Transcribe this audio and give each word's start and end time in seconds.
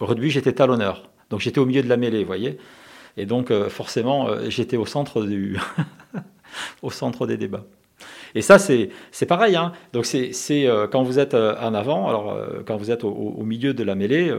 Rugby, 0.00 0.30
j'étais 0.30 0.52
talonneur. 0.52 1.10
Donc 1.30 1.40
j'étais 1.40 1.58
au 1.58 1.66
milieu 1.66 1.82
de 1.82 1.88
la 1.88 1.96
mêlée, 1.96 2.20
vous 2.20 2.26
voyez. 2.26 2.58
Et 3.16 3.26
donc 3.26 3.52
forcément, 3.68 4.28
j'étais 4.48 4.76
au 4.76 4.86
centre 4.86 5.22
du 5.22 5.56
au 6.82 6.90
centre 6.90 7.26
des 7.26 7.36
débats. 7.36 7.64
Et 8.34 8.42
ça, 8.42 8.58
c'est 8.58 8.90
pareil. 9.28 9.54
Hein. 9.54 9.72
Donc, 9.92 10.04
c'est 10.06 10.32
quand 10.90 11.04
vous 11.04 11.20
êtes 11.20 11.34
en 11.34 11.72
avant, 11.72 12.08
alors 12.08 12.36
quand 12.66 12.76
vous 12.76 12.90
êtes 12.90 13.04
au, 13.04 13.42
milieu 13.44 13.72
de 13.74 13.84
la 13.84 13.94
mêlée, 13.94 14.34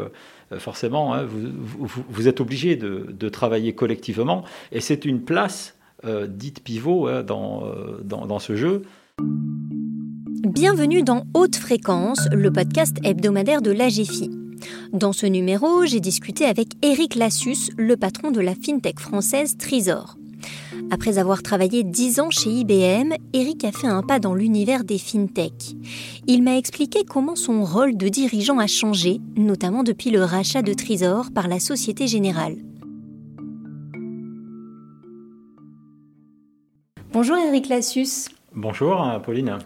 forcément, 0.57 1.13
hein, 1.13 1.23
vous, 1.25 1.87
vous, 2.09 2.27
êtes 2.27 2.41
obligé 2.41 2.75
de, 2.75 3.07
de, 3.09 3.29
travailler 3.29 3.73
collectivement. 3.73 4.43
Et 4.73 4.81
c'est 4.81 5.05
une 5.05 5.21
place 5.21 5.77
dite 6.27 6.61
pivot 6.61 7.07
hein, 7.07 7.23
dans, 7.23 7.63
dans, 8.03 8.25
dans 8.25 8.39
ce 8.39 8.57
jeu. 8.57 8.81
Bienvenue 10.43 11.01
dans 11.01 11.23
Haute 11.33 11.55
Fréquence, 11.55 12.27
le 12.33 12.51
podcast 12.51 12.98
hebdomadaire 13.05 13.62
de 13.62 13.72
l'AGFI. 13.72 14.45
Dans 14.94 15.14
ce 15.14 15.26
numéro, 15.26 15.86
j'ai 15.86 16.00
discuté 16.00 16.45
avec 16.45 16.70
Eric 16.82 17.16
Lassus, 17.16 17.72
le 17.77 17.98
patron 17.98 18.32
de 18.32 18.41
la 18.41 18.55
fintech 18.55 19.00
française 19.00 19.58
Trisor. 19.58 20.18
Après 20.91 21.18
avoir 21.18 21.41
travaillé 21.41 21.84
10 21.84 22.20
ans 22.20 22.30
chez 22.30 22.50
IBM, 22.50 23.14
Eric 23.34 23.64
a 23.64 23.72
fait 23.72 23.88
un 23.88 24.04
pas 24.04 24.20
dans 24.20 24.36
l'univers 24.36 24.84
des 24.84 24.98
fintech. 24.98 25.76
Il 26.28 26.44
m'a 26.44 26.58
expliqué 26.58 27.04
comment 27.04 27.36
son 27.36 27.64
rôle 27.64 27.98
de 27.98 28.08
dirigeant 28.08 28.59
a 28.59 28.68
changé, 28.68 29.20
notamment 29.36 29.84
depuis 29.84 30.12
le 30.12 30.23
rachat 30.23 30.62
de 30.62 30.73
Trisor 30.73 31.31
par 31.34 31.48
la 31.48 31.59
Société 31.59 32.08
Générale. 32.08 32.58
Bonjour 37.12 37.38
Eric 37.38 37.70
Lassus. 37.70 38.30
Bonjour 38.53 39.02
Pauline. 39.23 39.58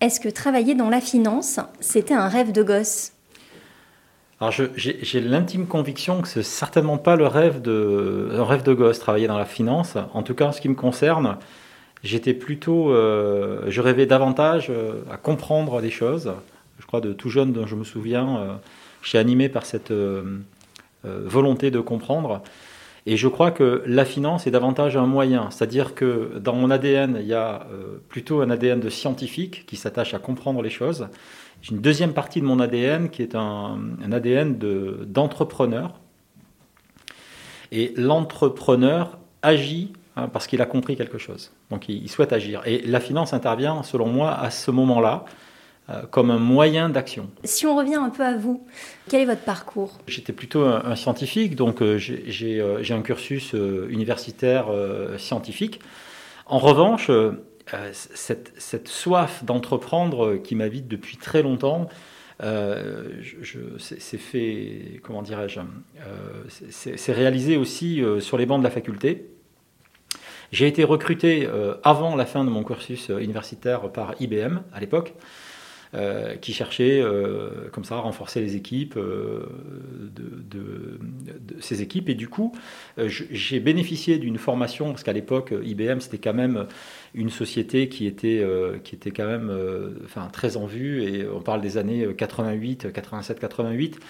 Est-ce 0.00 0.20
que 0.20 0.28
travailler 0.28 0.74
dans 0.74 0.88
la 0.88 1.00
finance, 1.00 1.60
c'était 1.80 2.14
un 2.14 2.28
rêve 2.28 2.52
de 2.52 2.62
gosse? 2.62 3.12
Alors 4.42 4.50
j'ai 4.74 5.20
l'intime 5.20 5.68
conviction 5.68 6.20
que 6.20 6.26
c'est 6.26 6.42
certainement 6.42 6.98
pas 6.98 7.14
le 7.14 7.28
rêve 7.28 7.62
de, 7.62 8.30
un 8.32 8.44
rêve 8.44 8.64
de 8.64 8.74
gosse, 8.74 8.98
travailler 8.98 9.28
dans 9.28 9.38
la 9.38 9.44
finance. 9.44 9.96
En 10.14 10.24
tout 10.24 10.34
cas, 10.34 10.46
en 10.46 10.52
ce 10.52 10.60
qui 10.60 10.68
me 10.68 10.74
concerne, 10.74 11.36
j'étais 12.02 12.34
plutôt, 12.34 12.90
euh, 12.90 13.62
je 13.68 13.80
rêvais 13.80 14.04
davantage 14.04 14.66
euh, 14.68 14.94
à 15.12 15.16
comprendre 15.16 15.80
les 15.80 15.90
choses. 15.90 16.32
Je 16.80 16.86
crois 16.86 17.00
de 17.00 17.12
tout 17.12 17.28
jeune, 17.28 17.52
dont 17.52 17.68
je 17.68 17.76
me 17.76 17.84
souviens, 17.84 18.36
euh, 18.36 18.54
j'ai 19.04 19.18
animé 19.18 19.48
par 19.48 19.64
cette 19.64 19.92
volonté 21.04 21.70
de 21.70 21.78
comprendre. 21.78 22.42
Et 23.04 23.16
je 23.16 23.26
crois 23.26 23.50
que 23.50 23.82
la 23.86 24.04
finance 24.04 24.46
est 24.46 24.52
davantage 24.52 24.96
un 24.96 25.06
moyen, 25.06 25.50
c'est-à-dire 25.50 25.94
que 25.94 26.38
dans 26.38 26.54
mon 26.54 26.70
ADN, 26.70 27.18
il 27.20 27.26
y 27.26 27.34
a 27.34 27.66
plutôt 28.08 28.42
un 28.42 28.50
ADN 28.50 28.78
de 28.78 28.88
scientifique 28.90 29.66
qui 29.66 29.74
s'attache 29.74 30.14
à 30.14 30.20
comprendre 30.20 30.62
les 30.62 30.70
choses. 30.70 31.08
J'ai 31.62 31.74
une 31.74 31.80
deuxième 31.80 32.12
partie 32.12 32.40
de 32.40 32.46
mon 32.46 32.60
ADN 32.60 33.08
qui 33.08 33.22
est 33.22 33.34
un, 33.34 33.78
ADN 34.12 34.56
d'entrepreneur. 35.06 35.94
et 37.70 37.92
l'entrepreneur 37.96 39.18
agit 39.42 39.92
hein, 40.16 40.28
parce 40.28 40.46
qu'il 40.46 40.60
a 40.60 40.66
compris 40.66 40.96
quelque 40.96 41.18
chose. 41.18 41.52
Donc 41.70 41.88
il, 41.88 42.08
souhaite 42.08 42.32
agir. 42.32 42.62
Et 42.66 42.82
la 42.82 43.00
finance 43.00 43.32
intervient, 43.32 43.82
selon 43.82 44.06
moi, 44.06 44.32
à 44.32 44.50
ce 44.50 44.70
moment-là, 44.70 45.24
euh, 45.24 45.30
comme 46.10 46.30
un 46.30 46.38
moyen 46.38 46.88
d'action. 46.88 47.28
Si 47.44 47.66
on 47.66 47.76
revient 47.76 47.96
un 47.96 48.10
peu 48.10 48.24
à 48.24 48.36
vous, 48.36 48.66
quel 49.08 49.22
est 49.22 49.26
votre 49.26 49.42
parcours? 49.42 49.98
J'étais 50.06 50.32
plutôt 50.32 50.64
un, 50.64 50.96
scientifique, 50.96 51.56
donc 51.56 51.82
euh, 51.82 51.98
euh, 51.98 52.78
j'ai 52.82 52.94
un 52.94 53.02
cursus 53.02 53.52
universitaire 53.52 54.66
scientifique. 55.18 55.80
En 56.46 56.58
revanche, 56.58 57.10
euh, 57.74 57.90
cette, 57.92 58.88
soif 58.88 59.44
d'entreprendre 59.44 60.36
qui 60.36 60.54
m'habite 60.54 60.88
depuis 60.88 61.16
très 61.16 61.42
longtemps, 61.42 61.88
euh, 62.42 63.22
c'est 63.78 64.18
fait, 64.18 65.00
comment 65.02 65.22
dirais-je, 65.22 65.60
euh, 65.60 66.44
c'est 66.48 67.12
réalisé 67.12 67.56
aussi 67.56 68.02
sur 68.20 68.36
les 68.36 68.46
bancs 68.46 68.58
de 68.58 68.64
la 68.64 68.70
faculté. 68.70 69.30
J'ai 70.50 70.66
été 70.66 70.84
recruté 70.84 71.48
avant 71.82 72.14
la 72.14 72.26
fin 72.26 72.44
de 72.44 72.50
mon 72.50 72.62
cursus 72.62 73.08
universitaire 73.08 73.90
par 73.90 74.14
IBM 74.20 74.58
à 74.74 74.80
l'époque. 74.80 75.14
Euh, 75.94 76.36
qui 76.36 76.54
cherchait 76.54 77.02
euh, 77.02 77.68
comme 77.70 77.84
ça 77.84 77.96
à 77.96 77.98
renforcer 77.98 78.40
les 78.40 78.56
équipes 78.56 78.96
euh, 78.96 79.44
de, 80.16 80.98
ces 81.60 81.82
équipes. 81.82 82.08
Et 82.08 82.14
du 82.14 82.28
coup, 82.28 82.54
j'ai 82.96 83.60
bénéficié 83.60 84.16
d'une 84.16 84.38
formation, 84.38 84.86
parce 84.86 85.02
qu'à 85.02 85.12
l'époque, 85.12 85.52
IBM, 85.62 86.00
c'était 86.00 86.16
quand 86.16 86.32
même 86.32 86.66
une 87.14 87.28
société 87.28 87.90
qui 87.90 88.06
était, 88.06 88.42
qui 88.84 88.94
était 88.94 89.10
quand 89.10 89.26
même 89.26 89.52
enfin, 90.04 90.28
très 90.32 90.56
en 90.56 90.64
vue, 90.64 91.02
et 91.04 91.28
on 91.28 91.40
parle 91.42 91.60
des 91.60 91.76
années 91.76 92.08
88, 92.16 92.90
87, 92.90 93.38
88. 93.38 94.00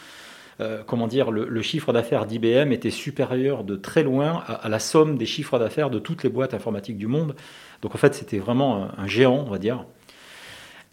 comment 0.86 1.08
dire, 1.08 1.32
le, 1.32 1.62
chiffre 1.62 1.92
d'affaires 1.92 2.26
d'IBM 2.26 2.70
était 2.70 2.90
supérieur 2.90 3.64
de 3.64 3.74
très 3.74 4.04
loin 4.04 4.44
à, 4.46 4.68
la 4.68 4.78
somme 4.78 5.18
des 5.18 5.26
chiffres 5.26 5.58
d'affaires 5.58 5.90
de 5.90 5.98
toutes 5.98 6.22
les 6.22 6.30
boîtes 6.30 6.54
informatiques 6.54 6.96
du 6.96 7.08
monde. 7.08 7.34
Donc 7.82 7.94
en 7.96 7.98
fait, 7.98 8.14
c'était 8.14 8.38
vraiment 8.38 8.88
un, 8.96 9.06
géant, 9.08 9.44
on 9.46 9.50
va 9.50 9.58
dire. 9.58 9.84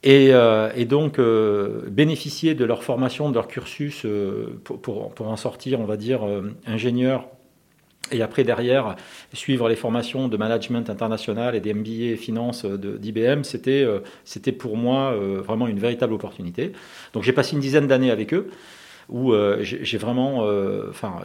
Euh, 0.06 0.72
et, 0.76 0.86
donc 0.86 1.20
euh, 1.20 1.82
bénéficier 1.90 2.56
de 2.56 2.64
leur 2.66 2.84
formation, 2.84 3.30
de 3.30 3.36
leur 3.36 3.48
cursus 3.48 4.06
euh, 4.06 4.60
pour, 4.64 5.14
en 5.20 5.36
sortir, 5.36 5.80
on 5.80 5.86
va 5.86 5.98
dire, 5.98 6.22
ingénieur. 6.66 7.28
Et 8.12 8.24
après, 8.24 8.44
derrière, 8.44 8.96
suivre 9.34 9.70
les 9.70 9.76
formations 9.76 10.30
de 10.30 10.38
management 10.38 10.90
international 10.90 11.54
et 11.54 11.60
des 11.60 11.74
MBA 11.76 12.16
finance 12.18 12.66
d'IBM, 12.66 13.44
c'était 13.44 13.86
c'était 14.24 14.52
pour 14.52 14.78
moi 14.78 15.16
vraiment 15.16 15.68
une 15.68 15.78
véritable 15.78 16.14
opportunité. 16.14 16.72
Donc 17.14 17.22
j'ai 17.22 17.34
passé 17.34 17.54
une 17.54 17.62
dizaine 17.62 17.86
d'années 17.86 18.10
avec 18.10 18.34
eux 18.34 18.50
où 19.10 19.34
euh, 19.34 19.58
j'ai 19.62 19.98
vraiment, 19.98 20.46
euh, 20.46 20.88
enfin, 20.90 21.22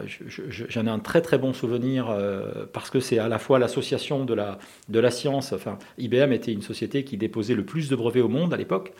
j'en 0.49 0.87
ai 0.87 0.89
un 0.89 0.97
très 0.97 1.21
très 1.21 1.37
bon 1.37 1.53
souvenir 1.53 2.09
euh, 2.09 2.65
parce 2.73 2.89
que 2.89 2.99
c'est 2.99 3.19
à 3.19 3.27
la 3.27 3.37
fois 3.37 3.59
l'association 3.59 4.25
de 4.25 4.33
la, 4.33 4.57
de 4.89 4.99
la 4.99 5.11
science, 5.11 5.53
enfin, 5.53 5.77
IBM 5.99 6.31
était 6.31 6.51
une 6.51 6.63
société 6.63 7.03
qui 7.03 7.15
déposait 7.15 7.53
le 7.53 7.63
plus 7.63 7.87
de 7.87 7.95
brevets 7.95 8.23
au 8.23 8.27
monde 8.27 8.55
à 8.55 8.57
l'époque, 8.57 8.93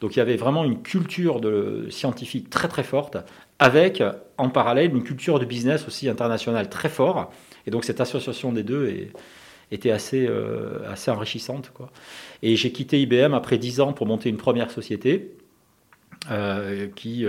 donc 0.00 0.16
il 0.16 0.18
y 0.18 0.22
avait 0.22 0.36
vraiment 0.36 0.64
une 0.64 0.82
culture 0.82 1.40
de, 1.40 1.86
scientifique 1.90 2.50
très 2.50 2.66
très 2.66 2.82
forte, 2.82 3.16
avec 3.60 4.02
en 4.38 4.48
parallèle 4.48 4.90
une 4.90 5.04
culture 5.04 5.38
de 5.38 5.44
business 5.44 5.86
aussi 5.86 6.08
internationale 6.08 6.68
très 6.68 6.88
forte, 6.88 7.32
et 7.68 7.70
donc 7.70 7.84
cette 7.84 8.00
association 8.00 8.52
des 8.52 8.64
deux 8.64 9.08
était 9.70 9.92
assez, 9.92 10.28
assez 10.88 11.12
enrichissante. 11.12 11.72
Et 12.42 12.56
j'ai 12.56 12.72
quitté 12.72 13.00
IBM 13.00 13.34
après 13.34 13.56
10 13.56 13.80
ans 13.80 13.92
pour 13.92 14.06
monter 14.06 14.30
une 14.30 14.36
première 14.36 14.72
société 14.72 15.30
qui 16.96 17.24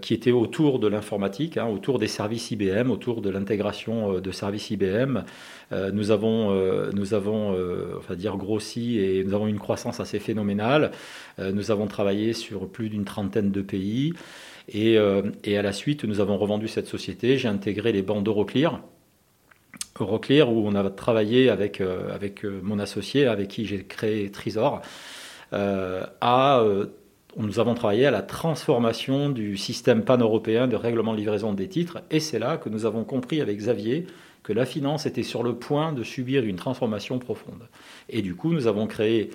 qui 0.00 0.14
était 0.14 0.32
autour 0.32 0.78
de 0.78 0.88
l'informatique, 0.88 1.56
hein, 1.56 1.66
autour 1.66 1.98
des 1.98 2.08
services 2.08 2.50
IBM, 2.50 2.90
autour 2.90 3.20
de 3.20 3.30
l'intégration 3.30 4.14
euh, 4.14 4.20
de 4.20 4.30
services 4.30 4.70
IBM. 4.70 5.24
Euh, 5.72 5.90
nous 5.92 6.10
avons, 6.10 6.52
nous 6.92 7.14
avons 7.14 7.56
dire, 8.10 8.36
grossi 8.36 8.98
et 8.98 9.24
nous 9.24 9.34
avons 9.34 9.46
une 9.46 9.58
croissance 9.58 10.00
assez 10.00 10.18
phénoménale. 10.18 10.92
nous 11.38 11.70
avons 11.70 11.86
travaillé 11.86 12.32
sur 12.32 12.68
plus 12.68 12.88
d'une 12.88 13.04
trentaine 13.04 13.50
de 13.50 13.62
pays. 13.62 14.12
Et, 14.68 14.96
et, 15.44 15.58
à 15.58 15.62
la 15.62 15.72
suite, 15.72 16.04
nous 16.04 16.20
avons 16.20 16.38
revendu 16.38 16.68
cette 16.68 16.86
société. 16.86 17.36
J'ai 17.36 17.48
intégré 17.48 17.92
les 17.92 18.02
bancs 18.02 18.22
d'Euroclear. 18.22 18.80
Euroclear, 20.00 20.52
où 20.52 20.66
on 20.66 20.74
a 20.74 20.88
travaillé 20.90 21.50
avec, 21.50 21.80
avec 21.80 22.44
mon 22.44 22.78
associé, 22.78 23.26
avec 23.26 23.48
qui 23.48 23.66
j'ai 23.66 23.84
créé 23.84 24.30
Trisor, 24.30 24.82
à 25.52 26.62
nous 27.44 27.58
avons 27.58 27.74
travaillé 27.74 28.06
à 28.06 28.10
la 28.10 28.22
transformation 28.22 29.28
du 29.28 29.56
système 29.56 30.04
pan-européen 30.04 30.68
de 30.68 30.76
règlement 30.76 31.12
de 31.12 31.18
livraison 31.18 31.52
des 31.52 31.68
titres, 31.68 31.98
et 32.10 32.20
c'est 32.20 32.38
là 32.38 32.56
que 32.56 32.68
nous 32.68 32.86
avons 32.86 33.04
compris 33.04 33.40
avec 33.40 33.58
Xavier 33.58 34.06
que 34.42 34.52
la 34.52 34.64
finance 34.64 35.06
était 35.06 35.22
sur 35.22 35.42
le 35.42 35.56
point 35.56 35.92
de 35.92 36.02
subir 36.02 36.44
une 36.44 36.56
transformation 36.56 37.18
profonde. 37.18 37.68
Et 38.08 38.22
du 38.22 38.34
coup, 38.34 38.52
nous 38.52 38.66
avons 38.68 38.86
créé 38.86 39.30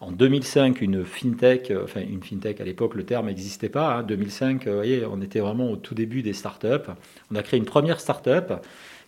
en 0.00 0.12
2005 0.12 0.80
une 0.80 1.04
fintech, 1.04 1.70
euh, 1.70 1.84
enfin 1.84 2.00
une 2.00 2.22
fintech 2.22 2.60
à 2.60 2.64
l'époque 2.64 2.94
le 2.94 3.04
terme 3.04 3.26
n'existait 3.26 3.68
pas, 3.68 3.96
hein, 3.96 4.02
2005, 4.02 4.66
euh, 4.66 4.70
vous 4.70 4.76
voyez, 4.76 5.04
on 5.04 5.20
était 5.20 5.40
vraiment 5.40 5.70
au 5.70 5.76
tout 5.76 5.94
début 5.94 6.22
des 6.22 6.32
startups. 6.32 6.90
On 7.30 7.36
a 7.36 7.42
créé 7.42 7.58
une 7.58 7.66
première 7.66 8.00
startup 8.00 8.52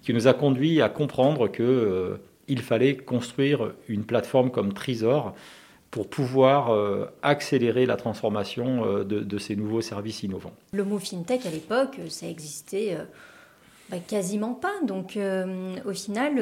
qui 0.02 0.12
nous 0.12 0.26
a 0.26 0.34
conduit 0.34 0.82
à 0.82 0.88
comprendre 0.88 1.48
qu'il 1.48 1.64
euh, 1.64 2.16
fallait 2.60 2.96
construire 2.96 3.72
une 3.88 4.04
plateforme 4.04 4.50
comme 4.50 4.72
Trisor 4.72 5.34
pour 5.92 6.08
pouvoir 6.08 6.72
euh, 6.72 7.04
accélérer 7.22 7.84
la 7.84 7.96
transformation 7.96 8.84
euh, 8.86 9.04
de, 9.04 9.38
ces 9.38 9.54
nouveaux 9.54 9.82
services 9.82 10.22
innovants. 10.22 10.54
Le 10.72 10.84
mot 10.84 10.98
fintech 10.98 11.44
à 11.44 11.50
l'époque, 11.50 12.00
ça 12.08 12.26
existait 12.26 12.94
euh, 12.94 13.04
bah, 13.90 13.98
quasiment 13.98 14.54
pas. 14.54 14.72
Donc 14.86 15.18
au 15.84 15.92
final, 15.92 16.36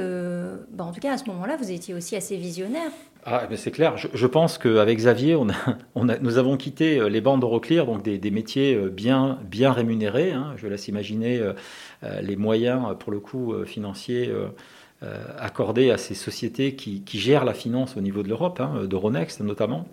bah, 0.70 0.84
en 0.84 0.92
tout 0.92 1.00
cas 1.00 1.14
à 1.14 1.18
ce 1.18 1.24
moment-là, 1.26 1.56
vous 1.56 1.70
étiez 1.70 1.92
aussi 1.94 2.14
assez 2.14 2.36
visionnaire. 2.36 2.92
Ah, 3.26 3.46
c'est 3.56 3.72
clair. 3.72 3.96
Je, 3.98 4.26
pense 4.26 4.56
qu'avec 4.56 4.96
Xavier, 4.96 5.34
on 5.34 5.50
a, 5.50 5.54
on 5.94 6.08
a, 6.08 6.16
nous 6.18 6.38
avons 6.38 6.56
quitté 6.56 7.10
les 7.10 7.20
bandes 7.20 7.40
d'Euroclear, 7.40 7.84
donc 7.84 8.02
des, 8.02 8.18
des, 8.18 8.30
métiers 8.30 8.76
bien, 8.88 9.40
bien 9.44 9.72
rémunérés. 9.72 10.30
Hein. 10.30 10.54
Je 10.56 10.68
laisse 10.68 10.86
imaginer 10.86 11.42
les 12.02 12.36
moyens, 12.36 12.96
pour 12.98 13.10
le 13.10 13.18
coup, 13.18 13.52
financiers 13.66 14.32
euh, 15.02 15.24
accordé 15.38 15.90
à 15.90 15.98
ces 15.98 16.14
sociétés 16.14 16.74
qui, 16.74 17.02
gèrent 17.18 17.44
la 17.44 17.54
finance 17.54 17.96
au 17.96 18.00
niveau 18.00 18.22
de 18.22 18.28
l'Europe, 18.28 18.60
hein, 18.60 18.84
d'Euronext 18.84 19.40
notamment. 19.40 19.86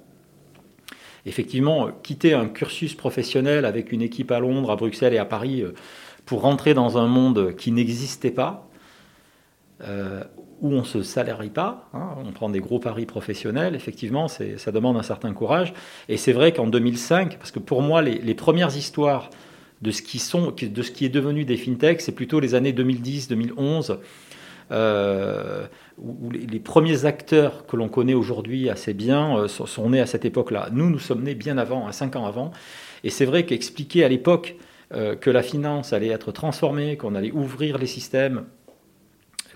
Effectivement, 1.26 1.90
quitter 2.04 2.34
un 2.34 2.48
cursus 2.48 2.94
professionnel 2.94 3.66
avec 3.66 3.92
une 3.92 4.02
équipe 4.02 4.32
à 4.32 4.40
Londres, 4.40 4.72
à 4.72 4.76
Bruxelles 4.76 5.14
et 5.14 5.18
à 5.18 5.26
Paris, 5.26 5.62
euh, 5.62 5.74
pour 6.26 6.42
rentrer 6.42 6.74
dans 6.74 6.98
un 6.98 7.08
monde 7.08 7.56
qui 7.56 7.72
n'existait 7.72 8.32
pas, 8.32 8.64
où 10.62 10.70
on 10.70 10.80
ne 10.80 10.84
se 10.84 11.04
salarie 11.04 11.50
pas, 11.50 11.88
hein, 11.94 12.16
on 12.26 12.32
prend 12.32 12.50
des 12.50 12.60
gros 12.60 12.80
paris 12.80 13.06
professionnels, 13.06 13.76
effectivement, 13.76 14.28
ça 14.28 14.72
demande 14.72 14.98
un 14.98 15.04
certain 15.04 15.34
courage. 15.34 15.74
Et 16.10 16.18
c'est 16.18 16.34
vrai 16.34 16.52
qu'en 16.52 16.68
2005, 16.68 17.38
parce 17.38 17.52
que 17.52 17.60
pour 17.60 17.82
moi, 17.82 18.02
les, 18.02 18.34
premières 18.34 18.76
histoires 18.76 19.30
de 19.82 19.92
ce, 19.92 20.02
qui 20.02 20.18
sont, 20.18 20.52
de 20.60 20.82
ce 20.82 20.92
qui 20.92 21.06
est 21.06 21.10
devenu 21.10 21.46
des 21.46 21.58
fintechs, 21.58 22.02
c'est 22.02 22.12
plutôt 22.12 22.40
les 22.40 22.56
années 22.56 22.74
2010-2011, 22.74 23.92
euh, 23.92 23.96
où 24.72 26.30
les, 26.32 26.60
premiers 26.60 27.06
acteurs 27.06 27.66
que 27.66 27.76
l'on 27.76 27.90
connaît 27.90 28.14
aujourd'hui 28.14 28.70
assez 28.70 28.94
bien 28.94 29.38
euh, 29.38 29.48
sont, 29.48 29.90
nés 29.90 30.02
à 30.02 30.06
cette 30.06 30.26
époque-là. 30.26 30.70
Nous, 30.72 30.90
nous 30.90 31.00
sommes 31.00 31.24
nés 31.24 31.36
bien 31.36 31.58
avant, 31.58 31.88
à 31.88 31.92
5 31.92 32.16
ans 32.16 32.26
avant. 32.26 32.52
Et 33.04 33.10
c'est 33.10 33.26
vrai 33.26 33.46
qu'expliquer 33.46 34.04
à 34.04 34.10
l'époque 34.10 34.56
euh, 34.94 35.16
que 35.16 35.30
la 35.30 35.44
finance 35.44 35.94
allait 35.94 36.10
être 36.10 36.32
transformée, 36.32 36.98
qu'on 36.98 37.16
allait 37.16 37.32
ouvrir 37.32 37.78
les 37.78 37.88
systèmes 37.88 38.46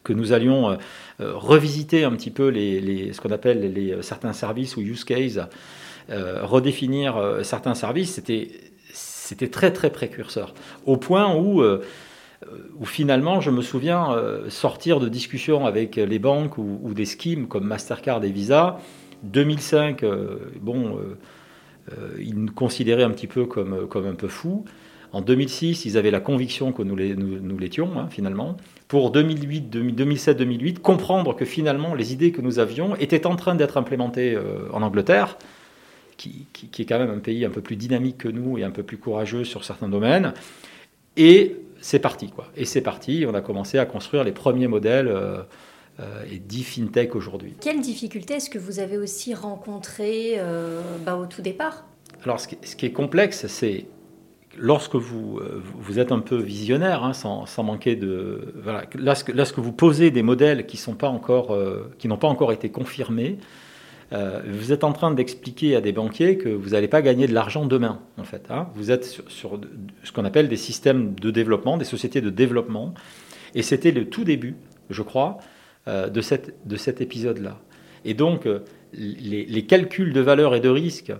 que 0.04 0.14
nous 0.14 0.34
allions 0.34 0.72
euh, 0.72 0.76
euh, 1.22 1.34
revisiter 1.36 2.04
un 2.04 2.12
petit 2.12 2.32
peu 2.32 2.48
les, 2.48 3.14
ce 3.14 3.22
qu'on 3.22 3.32
appelle 3.32 3.74
les, 3.74 3.92
euh, 3.92 4.02
certains 4.02 4.34
services 4.34 4.78
ou 4.78 4.82
use 4.82 5.04
cases, 5.04 5.40
redéfinir 6.10 7.40
certains 7.44 7.74
services, 7.74 8.16
c'était, 8.16 8.50
c'était 8.92 9.48
très 9.48 9.72
très 9.72 9.90
précurseur. 9.92 10.54
Au 10.86 10.98
point 10.98 11.34
où, 11.34 11.64
où 12.80 12.86
finalement, 12.86 13.40
je 13.40 13.52
me 13.52 13.62
souviens 13.62 14.16
sortir 14.50 15.00
de 15.00 15.10
discussions 15.10 15.66
avec 15.66 15.96
les 15.96 16.20
banques 16.20 16.58
ou, 16.58 16.94
des 16.94 17.06
schemes 17.06 17.48
comme 17.48 17.66
Mastercard 17.66 18.24
et 18.24 18.32
Visa. 18.32 18.80
2005, 19.24 20.04
bon, 20.60 21.00
ils 22.20 22.36
nous 22.36 22.52
considéraient 22.52 23.04
un 23.04 23.12
petit 23.12 23.28
peu 23.28 23.46
comme, 23.46 23.88
comme 23.88 24.08
un 24.08 24.16
peu 24.16 24.28
fous. 24.28 24.66
En 25.14 25.22
2006, 25.22 25.86
ils 25.86 25.98
avaient 25.98 26.12
la 26.12 26.22
conviction 26.22 26.72
que 26.72 26.84
nous, 26.84 26.96
nous, 26.96 27.58
l'étions, 27.58 28.00
hein, 28.00 28.08
finalement. 28.10 28.56
Pour 28.88 29.12
2008, 29.12 29.74
2007-2008, 29.74 30.80
comprendre 30.80 31.36
que 31.36 31.44
finalement, 31.44 31.96
les 31.96 32.14
idées 32.14 32.32
que 32.32 32.42
nous 32.42 32.60
avions 32.60 32.96
étaient 32.96 33.26
en 33.26 33.36
train 33.36 33.56
d'être 33.56 33.78
implémentées 33.78 34.36
euh, 34.36 34.70
en 34.72 34.82
Angleterre, 34.82 35.38
qui, 36.16 36.48
est 36.80 36.86
quand 36.86 37.00
même 37.00 37.10
un 37.10 37.20
pays 37.20 37.44
un 37.44 37.50
peu 37.50 37.62
plus 37.62 37.76
dynamique 37.76 38.20
que 38.20 38.30
nous 38.30 38.58
et 38.58 38.64
un 38.64 38.70
peu 38.70 38.84
plus 38.84 38.98
courageux 38.98 39.44
sur 39.44 39.64
certains 39.66 39.90
domaines. 39.90 40.34
Et 41.18 41.58
c'est 41.82 42.00
parti, 42.00 42.30
quoi. 42.30 42.48
Et 42.56 42.66
c'est 42.66 42.82
parti, 42.82 43.26
on 43.28 43.34
a 43.34 43.42
commencé 43.42 43.78
à 43.78 43.86
construire 43.86 44.24
les 44.24 44.32
premiers 44.32 44.68
modèles. 44.68 45.08
Euh, 45.08 45.44
euh, 46.00 46.24
et 46.32 46.40
dit 46.40 46.64
fintech 46.64 47.16
aujourd'hui. 47.16 47.54
Quelles 47.60 47.82
difficultés 47.82 48.36
est-ce 48.36 48.50
que 48.50 48.58
vous 48.58 48.80
avez 48.80 48.98
aussi 48.98 49.34
rencontrées 49.34 50.40
bah, 51.06 51.18
au 51.18 51.26
tout 51.26 51.42
départ? 51.42 51.84
Alors, 52.24 52.40
ce 52.40 52.48
qui, 52.48 52.86
est 52.86 52.92
complexe, 52.92 53.46
c'est 53.48 53.86
lorsque 54.58 54.96
vous, 54.96 55.40
euh, 55.40 55.62
vous 55.76 56.00
êtes 56.00 56.12
un 56.12 56.20
peu 56.20 56.38
visionnaire, 56.38 57.04
hein, 57.04 57.14
sans, 57.14 57.64
manquer 57.64 57.96
de... 57.96 58.54
Voilà, 58.62 58.84
lorsque, 58.96 59.60
vous 59.60 59.72
posez 59.72 60.12
des 60.12 60.22
modèles 60.22 60.66
qui 60.66 60.82
n'ont 60.88 60.96
pas, 60.96 61.08
encore, 61.08 61.52
euh, 61.52 61.92
pas 62.20 62.28
encore 62.28 62.52
été 62.52 62.70
confirmés, 62.70 63.38
euh, 64.14 64.42
vous 64.46 64.72
êtes 64.72 64.84
en 64.84 64.94
train 64.94 65.12
d'expliquer 65.12 65.76
à 65.76 65.82
des 65.82 65.92
banquiers 65.92 66.38
que 66.38 66.50
vous 66.50 66.70
n'allez 66.70 66.88
pas 66.88 67.02
gagner 67.02 67.28
de 67.28 67.34
l'argent 67.34 67.66
demain, 67.66 68.00
en 68.18 68.24
fait. 68.24 68.48
Hein. 68.50 68.68
Vous 68.76 68.92
êtes 68.92 69.06
sur, 69.06 69.60
ce 70.04 70.12
qu'on 70.12 70.26
appelle 70.26 70.50
des 70.50 70.58
systèmes 70.58 71.16
de 71.16 71.32
développement, 71.32 71.78
des 71.78 71.86
sociétés 71.86 72.22
de 72.22 72.30
développement. 72.30 72.94
Et 73.56 73.62
c'était 73.62 73.92
le 73.92 74.10
tout 74.10 74.24
début, 74.24 74.56
je 74.90 75.02
crois, 75.02 75.38
de, 75.88 76.22
cette, 76.22 76.56
de 76.66 76.76
cet 76.78 77.02
épisode-là. 77.02 77.60
Et 78.06 78.14
donc, 78.14 78.48
les, 78.94 79.46
les, 79.46 79.66
calculs 79.66 80.14
de 80.14 80.22
valeur 80.22 80.56
et 80.56 80.60
de 80.60 80.70
risque 80.70 81.12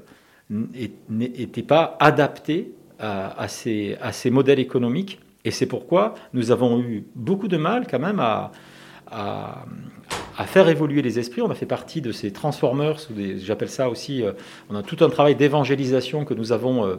n'étaient 1.10 1.64
pas 1.64 1.98
adaptés 2.00 2.72
à, 3.02 3.48
ces, 3.48 4.30
modèles 4.30 4.60
économiques. 4.60 5.20
Et 5.44 5.52
c'est 5.52 5.66
pourquoi 5.66 6.14
nous 6.34 6.52
avons 6.52 6.80
eu 6.82 7.06
beaucoup 7.16 7.48
de 7.48 7.58
mal 7.58 7.88
quand 7.90 8.00
même 8.00 8.20
à, 8.20 8.52
faire 10.52 10.68
évoluer 10.68 11.02
les 11.02 11.18
esprits. 11.18 11.42
On 11.42 11.50
a 11.50 11.56
fait 11.56 11.66
partie 11.66 12.02
de 12.02 12.12
ces 12.12 12.32
transformers, 12.32 12.98
j'appelle 13.38 13.70
ça 13.70 13.90
aussi, 13.90 14.22
euh, 14.22 14.34
on 14.70 14.76
a 14.76 14.84
tout 14.84 14.98
un 15.04 15.10
travail 15.10 15.36
d'évangélisation 15.36 16.26
que 16.26 16.34
nous 16.34 16.52
avons, 16.52 16.86
euh, 16.86 16.98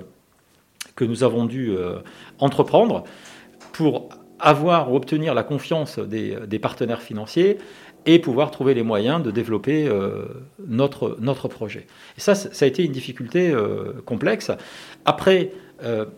que 0.96 1.04
nous 1.04 1.22
avons 1.22 1.44
dû 1.44 1.70
euh, 1.70 1.98
entreprendre 2.38 3.04
pour 3.72 4.08
avoir 4.40 4.90
ou 4.90 4.96
obtenir 4.96 5.34
la 5.34 5.42
confiance 5.42 5.98
des, 5.98 6.58
partenaires 6.58 7.02
financiers 7.02 7.58
et 8.06 8.18
pouvoir 8.18 8.50
trouver 8.50 8.72
les 8.72 8.82
moyens 8.82 9.22
de 9.22 9.30
développer 9.30 9.88
notre, 10.66 11.16
notre 11.20 11.46
projet. 11.46 11.86
Et 12.18 12.20
ça, 12.20 12.34
ça 12.34 12.64
a 12.64 12.66
été 12.66 12.84
une 12.84 12.90
difficulté 12.90 13.54
complexe. 14.04 14.50
Après, 15.04 15.52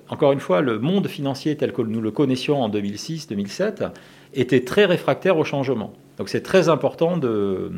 encore 0.08 0.32
une 0.32 0.40
fois, 0.40 0.62
le 0.62 0.78
monde 0.78 1.06
financier 1.06 1.54
tel 1.58 1.74
que 1.74 1.82
nous 1.82 2.00
le 2.00 2.10
connaissions 2.10 2.62
en 2.62 2.70
2006-2007 2.70 3.90
était 4.34 4.64
très 4.64 4.84
réfractaire 4.84 5.36
au 5.38 5.44
changement. 5.44 5.92
Donc 6.18 6.28
c'est 6.28 6.42
très 6.42 6.68
important 6.68 7.16
de, 7.16 7.72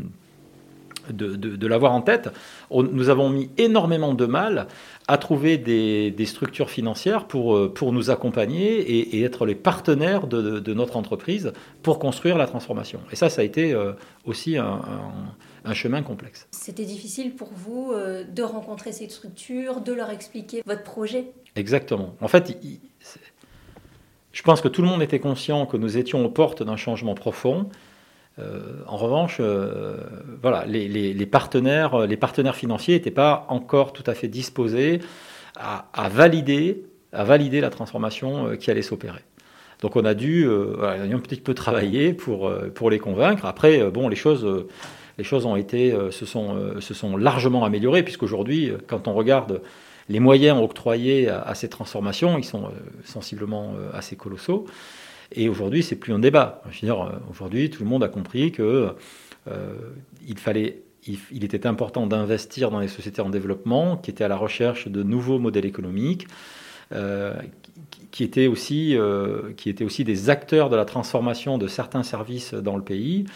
de, 1.10 1.66
l'avoir 1.66 1.92
en 1.92 2.02
tête. 2.02 2.28
nous 2.70 3.08
avons 3.08 3.30
mis 3.30 3.50
énormément 3.58 4.14
de 4.14 4.26
mal 4.26 4.66
à 5.08 5.18
trouver 5.18 5.56
des, 5.56 6.26
structures 6.26 6.70
financières 6.70 7.26
pour, 7.26 7.56
euh, 7.56 7.72
pour 7.72 7.92
nous 7.92 8.10
accompagner 8.10 8.80
et, 9.16 9.22
être 9.22 9.46
les 9.46 9.54
partenaires 9.54 10.26
de, 10.26 10.74
notre 10.74 10.96
entreprise 10.96 11.52
pour 11.82 11.98
construire 11.98 12.36
la 12.36 12.46
transformation. 12.46 13.00
Et 13.12 13.16
ça, 13.16 13.30
ça 13.30 13.42
a 13.42 13.44
été 13.44 13.72
euh, 13.72 13.92
aussi 14.24 14.56
un, 14.56 14.82
un 15.64 15.74
chemin 15.74 16.02
complexe. 16.02 16.46
C'était 16.50 16.84
difficile 16.84 17.34
pour 17.34 17.50
vous 17.54 17.92
de 17.94 18.42
rencontrer 18.42 18.92
ces 18.92 19.08
structures, 19.08 19.80
de 19.80 19.92
leur 19.92 20.10
expliquer 20.10 20.62
votre 20.66 20.82
projet? 20.82 21.32
Exactement. 21.56 22.14
En 22.20 22.28
fait, 22.28 22.56
je 24.36 24.42
pense 24.42 24.60
que 24.60 24.68
tout 24.68 24.82
le 24.82 24.88
monde 24.88 25.00
était 25.00 25.18
conscient 25.18 25.64
que 25.64 25.78
nous 25.78 25.96
étions 25.96 26.22
aux 26.22 26.28
portes 26.28 26.62
d'un 26.62 26.76
changement 26.76 27.14
profond. 27.14 27.70
Euh, 28.38 28.82
en 28.86 28.98
revanche, 28.98 29.38
euh, 29.40 29.96
voilà, 30.42 30.66
les, 30.66 31.24
partenaires, 31.24 32.06
financiers 32.54 32.96
n'étaient 32.96 33.10
pas 33.10 33.46
encore 33.48 33.94
tout 33.94 34.02
à 34.06 34.12
fait 34.12 34.28
disposés 34.28 35.00
à, 35.58 36.10
valider, 36.10 36.84
la 37.12 37.70
transformation 37.70 38.48
euh, 38.48 38.56
qui 38.56 38.70
allait 38.70 38.82
s'opérer. 38.82 39.22
Donc 39.80 39.96
on 39.96 40.04
a 40.04 40.12
dû, 40.12 40.46
un 40.46 41.18
petit 41.18 41.40
peu 41.40 41.54
travailler 41.54 42.12
pour, 42.12 42.50
les 42.90 42.98
convaincre. 42.98 43.46
Après, 43.46 43.90
bon, 43.90 44.10
les 44.10 44.16
choses, 44.16 44.66
se, 45.18 46.26
sont, 46.26 46.80
se 46.80 46.92
sont 46.92 47.16
largement 47.16 47.64
améliorées, 47.64 48.02
puisqu'aujourd'hui, 48.02 48.70
quand 48.86 49.08
on 49.08 49.14
regarde 49.14 49.62
les 50.08 50.20
moyens 50.20 50.60
octroyés 50.60 51.28
à, 51.28 51.54
ces 51.54 51.68
transformations, 51.68 52.38
ils 52.38 52.44
sont 52.44 52.64
euh, 52.64 52.70
sensiblement 53.04 53.74
euh, 53.76 53.90
assez 53.92 54.16
colossaux. 54.16 54.66
Et 55.32 55.48
aujourd'hui, 55.48 55.82
c'est 55.82 55.96
plus 55.96 56.12
un 56.12 56.20
débat. 56.20 56.62
Euh, 56.84 56.92
aujourd'hui, 57.30 57.70
tout 57.70 57.82
le 57.82 57.88
monde 57.88 58.04
a 58.04 58.08
compris 58.08 58.52
que 58.52 58.94
il 60.26 60.38
fallait 60.38 60.82
il, 61.06 61.44
était 61.44 61.68
important 61.68 62.08
d'investir 62.08 62.72
dans 62.72 62.80
les 62.80 62.88
sociétés 62.88 63.22
en 63.22 63.30
développement 63.30 63.96
qui 63.96 64.10
étaient 64.10 64.24
à 64.24 64.28
la 64.28 64.36
recherche 64.36 64.88
de 64.88 65.04
nouveaux 65.04 65.38
modèles 65.38 65.66
économiques, 65.66 66.26
qui, 68.10 68.24
étaient 68.24 68.48
aussi, 68.48 68.98
qui 69.56 69.70
étaient 69.70 69.84
aussi 69.84 70.02
des 70.02 70.30
acteurs 70.30 70.68
de 70.68 70.74
la 70.74 70.84
transformation 70.84 71.58
de 71.58 71.68
certains 71.68 72.02
services 72.02 72.54
dans 72.54 72.76
le 72.76 72.82
pays 72.82 73.26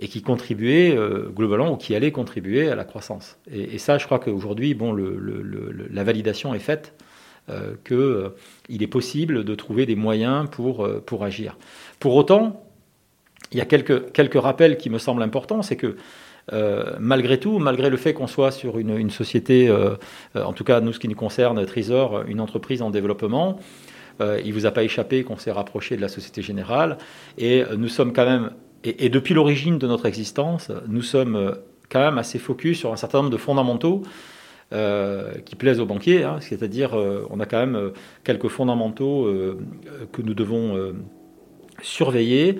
et 0.00 0.08
qui 0.08 0.22
contribuait 0.22 0.96
euh, 0.96 1.28
globalement 1.28 1.72
ou 1.72 1.76
qui 1.76 1.94
allait 1.94 2.10
contribuer 2.10 2.70
à 2.70 2.74
la 2.74 2.84
croissance. 2.84 3.36
Et, 3.52 3.78
ça, 3.78 3.98
je 3.98 4.06
crois 4.06 4.18
qu'aujourd'hui, 4.18 4.74
bon, 4.74 4.94
la 4.94 6.04
validation 6.04 6.54
est 6.54 6.58
faite. 6.58 6.94
Euh, 7.48 7.74
qu'il 7.84 7.96
euh, 7.96 8.36
est 8.68 8.86
possible 8.86 9.44
de 9.44 9.54
trouver 9.56 9.84
des 9.84 9.96
moyens 9.96 10.48
pour, 10.50 10.86
pour 11.04 11.24
agir. 11.24 11.56
Pour 11.98 12.14
autant, 12.14 12.64
il 13.50 13.58
y 13.58 13.60
a 13.60 13.64
quelques, 13.64 14.12
quelques 14.12 14.40
rappels 14.40 14.76
qui 14.76 14.88
me 14.88 14.98
semblent 14.98 15.22
importants, 15.22 15.62
c'est 15.62 15.76
que 15.76 15.96
malgré 16.98 17.38
tout, 17.38 17.58
malgré 17.58 17.90
le 17.90 17.96
fait 17.96 18.12
qu'on 18.12 18.26
soit 18.26 18.50
sur 18.50 18.78
une, 18.78 18.96
une 18.96 19.10
société, 19.10 19.72
en 20.34 20.52
tout 20.52 20.64
cas 20.64 20.80
nous 20.80 20.92
ce 20.92 20.98
qui 20.98 21.06
nous 21.06 21.14
concerne, 21.14 21.64
Trésor, 21.64 22.22
une 22.26 22.40
entreprise 22.40 22.82
en 22.82 22.90
développement, 22.90 23.60
il 24.20 24.48
ne 24.48 24.52
vous 24.52 24.66
a 24.66 24.72
pas 24.72 24.82
échappé 24.82 25.22
qu'on 25.22 25.38
s'est 25.38 25.52
rapproché 25.52 25.96
de 25.96 26.00
la 26.00 26.08
Société 26.08 26.42
Générale, 26.42 26.98
et 27.38 27.62
nous 27.76 27.88
sommes 27.88 28.12
quand 28.12 28.26
même 28.26 28.50
et, 28.84 29.08
depuis 29.08 29.34
l'origine 29.34 29.78
de 29.78 29.86
notre 29.86 30.06
existence, 30.06 30.70
nous 30.88 31.02
sommes 31.02 31.36
euh, 31.36 31.52
quand 31.90 32.00
même 32.00 32.18
assez 32.18 32.38
focus 32.38 32.78
sur 32.78 32.92
un 32.92 32.96
certain 32.96 33.18
nombre 33.18 33.30
de 33.30 33.36
fondamentaux 33.36 34.02
euh, 34.72 35.34
qui 35.44 35.56
plaisent 35.56 35.80
aux 35.80 35.86
banquiers, 35.86 36.22
hein. 36.22 36.38
c'est-à-dire 36.40 36.94
euh, 36.94 37.26
on 37.30 37.40
a 37.40 37.46
quand 37.46 37.58
même 37.58 37.92
quelques 38.24 38.48
fondamentaux 38.48 39.28
que 40.12 40.22
nous 40.22 40.34
devons 40.34 40.94
surveiller 41.82 42.58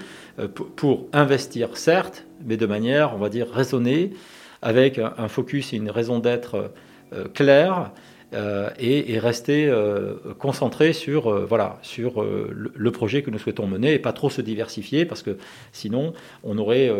pour 0.76 1.06
investir, 1.12 1.76
certes, 1.76 2.26
mais 2.44 2.56
de 2.56 2.66
manière, 2.66 3.14
on 3.14 3.18
va 3.18 3.28
dire, 3.28 3.50
raisonnée, 3.50 4.12
avec 4.62 4.98
un, 4.98 5.28
focus 5.28 5.72
et 5.72 5.76
une 5.76 5.90
raison 5.90 6.18
d'être 6.18 6.72
claire 7.32 7.92
euh, 8.32 8.70
et, 8.78 9.18
rester 9.18 9.66
euh, 9.66 10.14
concentré 10.38 10.92
sur, 10.92 11.26
euh, 11.26 11.44
voilà, 11.44 11.78
sur 11.82 12.22
le, 12.22 12.90
projet 12.92 13.22
que 13.22 13.30
nous 13.30 13.38
souhaitons 13.38 13.66
mener 13.66 13.94
et 13.94 13.98
pas 13.98 14.12
trop 14.12 14.30
se 14.30 14.40
diversifier 14.40 15.04
parce 15.04 15.22
que 15.22 15.36
sinon 15.72 16.12
on 16.44 16.58
aurait, 16.58 16.92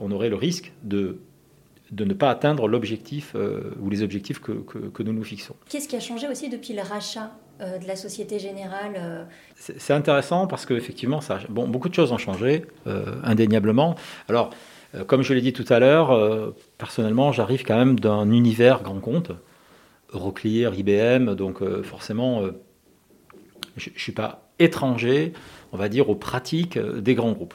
on 0.00 0.10
aurait 0.10 0.28
le 0.28 0.36
risque 0.36 0.72
de 0.82 1.18
de 1.92 2.04
ne 2.04 2.14
pas 2.14 2.30
atteindre 2.30 2.66
l'objectif 2.66 3.36
ou 3.80 3.88
les 3.88 4.02
objectifs 4.02 4.40
que, 4.40 4.50
que, 4.50 5.02
nous 5.04 5.12
nous 5.12 5.22
fixons. 5.22 5.54
Qu'est-ce 5.68 5.86
qui 5.86 5.94
a 5.94 6.00
changé 6.00 6.26
aussi 6.26 6.48
depuis 6.48 6.74
le 6.74 6.82
rachat 6.82 7.30
de 7.60 7.86
la 7.86 7.94
Société 7.94 8.40
Générale 8.40 9.28
C'est 9.54 9.92
intéressant 9.92 10.48
parce 10.48 10.66
qu'effectivement, 10.66 11.20
bon, 11.48 11.68
beaucoup 11.68 11.88
de 11.88 11.94
choses 11.94 12.10
ont 12.10 12.18
changé, 12.18 12.64
indéniablement. 13.22 13.94
Alors, 14.28 14.50
comme 15.06 15.22
je 15.22 15.32
l'ai 15.32 15.40
dit 15.40 15.52
tout 15.52 15.64
à 15.68 15.78
l'heure, 15.78 16.52
personnellement, 16.76 17.30
j'arrive 17.30 17.64
quand 17.64 17.76
même 17.76 18.00
d'un 18.00 18.32
univers 18.32 18.82
grand 18.82 18.98
compte, 18.98 19.30
Euroclear, 20.12 20.74
IBM, 20.74 21.34
donc 21.34 21.62
forcément, 21.82 22.42
je 23.76 23.90
ne 23.90 23.98
suis 23.98 24.12
pas 24.12 24.50
étranger, 24.58 25.32
on 25.72 25.76
va 25.76 25.88
dire, 25.88 26.08
aux 26.08 26.14
pratiques 26.14 26.78
des 26.78 27.14
grands 27.14 27.32
groupes. 27.32 27.54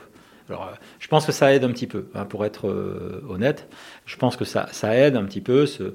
Alors, 0.52 0.68
euh, 0.68 0.76
je 1.00 1.08
pense 1.08 1.26
que 1.26 1.32
ça 1.32 1.54
aide 1.54 1.64
un 1.64 1.72
petit 1.72 1.88
peu, 1.88 2.08
hein, 2.14 2.26
pour 2.26 2.46
être 2.46 2.68
euh, 2.68 3.24
honnête. 3.30 3.70
Je 4.06 4.18
pense 4.18 4.36
que 4.36 4.44
ça, 4.44 4.68
ça 4.74 4.96
aide 4.96 5.16
un 5.16 5.24
petit 5.24 5.40
peu 5.40 5.66
ce, 5.66 5.94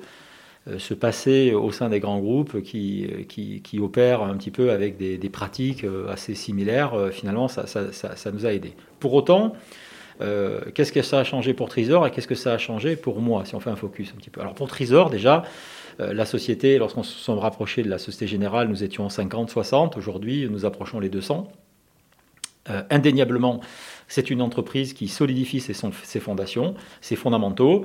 euh, 0.68 0.78
se 0.78 0.94
passer 0.94 1.52
au 1.52 1.70
sein 1.72 1.90
des 1.90 2.00
grands 2.00 2.20
groupes 2.20 2.62
qui, 2.62 3.06
qui, 3.28 3.78
opèrent 3.78 4.22
un 4.22 4.34
petit 4.36 4.50
peu 4.50 4.70
avec 4.70 4.96
des, 4.96 5.18
pratiques 5.28 5.84
assez 6.08 6.34
similaires. 6.34 7.10
Finalement, 7.12 7.48
ça, 7.48 7.66
ça, 7.66 7.92
ça, 7.92 8.32
nous 8.32 8.46
a 8.46 8.52
aidés. 8.52 8.72
Pour 8.98 9.12
autant, 9.12 9.54
qu'est-ce 10.18 10.92
que 10.92 11.02
ça 11.02 11.20
a 11.20 11.24
changé 11.24 11.54
pour 11.54 11.68
Trisor 11.68 12.06
et 12.06 12.10
qu'est-ce 12.10 12.28
que 12.28 12.34
ça 12.34 12.52
a 12.52 12.58
changé 12.58 12.96
pour 12.96 13.20
moi, 13.20 13.44
si 13.44 13.54
on 13.54 13.60
fait 13.60 13.70
un 13.70 13.76
focus 13.76 14.12
un 14.14 14.16
petit 14.16 14.30
peu 14.30 14.40
Alors, 14.40 14.54
pour 14.54 14.68
Trisor, 14.68 15.10
déjà, 15.10 15.42
la 15.98 16.26
société, 16.26 16.78
lorsqu'on 16.78 17.02
se 17.02 17.18
sont 17.18 17.38
rapprochés 17.38 17.82
de 17.82 17.88
la 17.88 17.98
Société 17.98 18.26
Générale, 18.26 18.68
nous 18.68 18.84
étions 18.84 19.08
50, 19.08 19.50
60. 19.50 19.96
Aujourd'hui, 19.96 20.48
nous 20.50 20.64
approchons 20.64 21.00
les 21.00 21.08
200. 21.08 21.50
indéniablement, 22.90 23.60
c'est 24.08 24.30
une 24.30 24.42
entreprise 24.42 24.92
qui 24.92 25.08
solidifie 25.08 25.60
ses, 25.60 26.20
fondations, 26.20 26.74
ses 27.00 27.16
fondamentaux. 27.16 27.84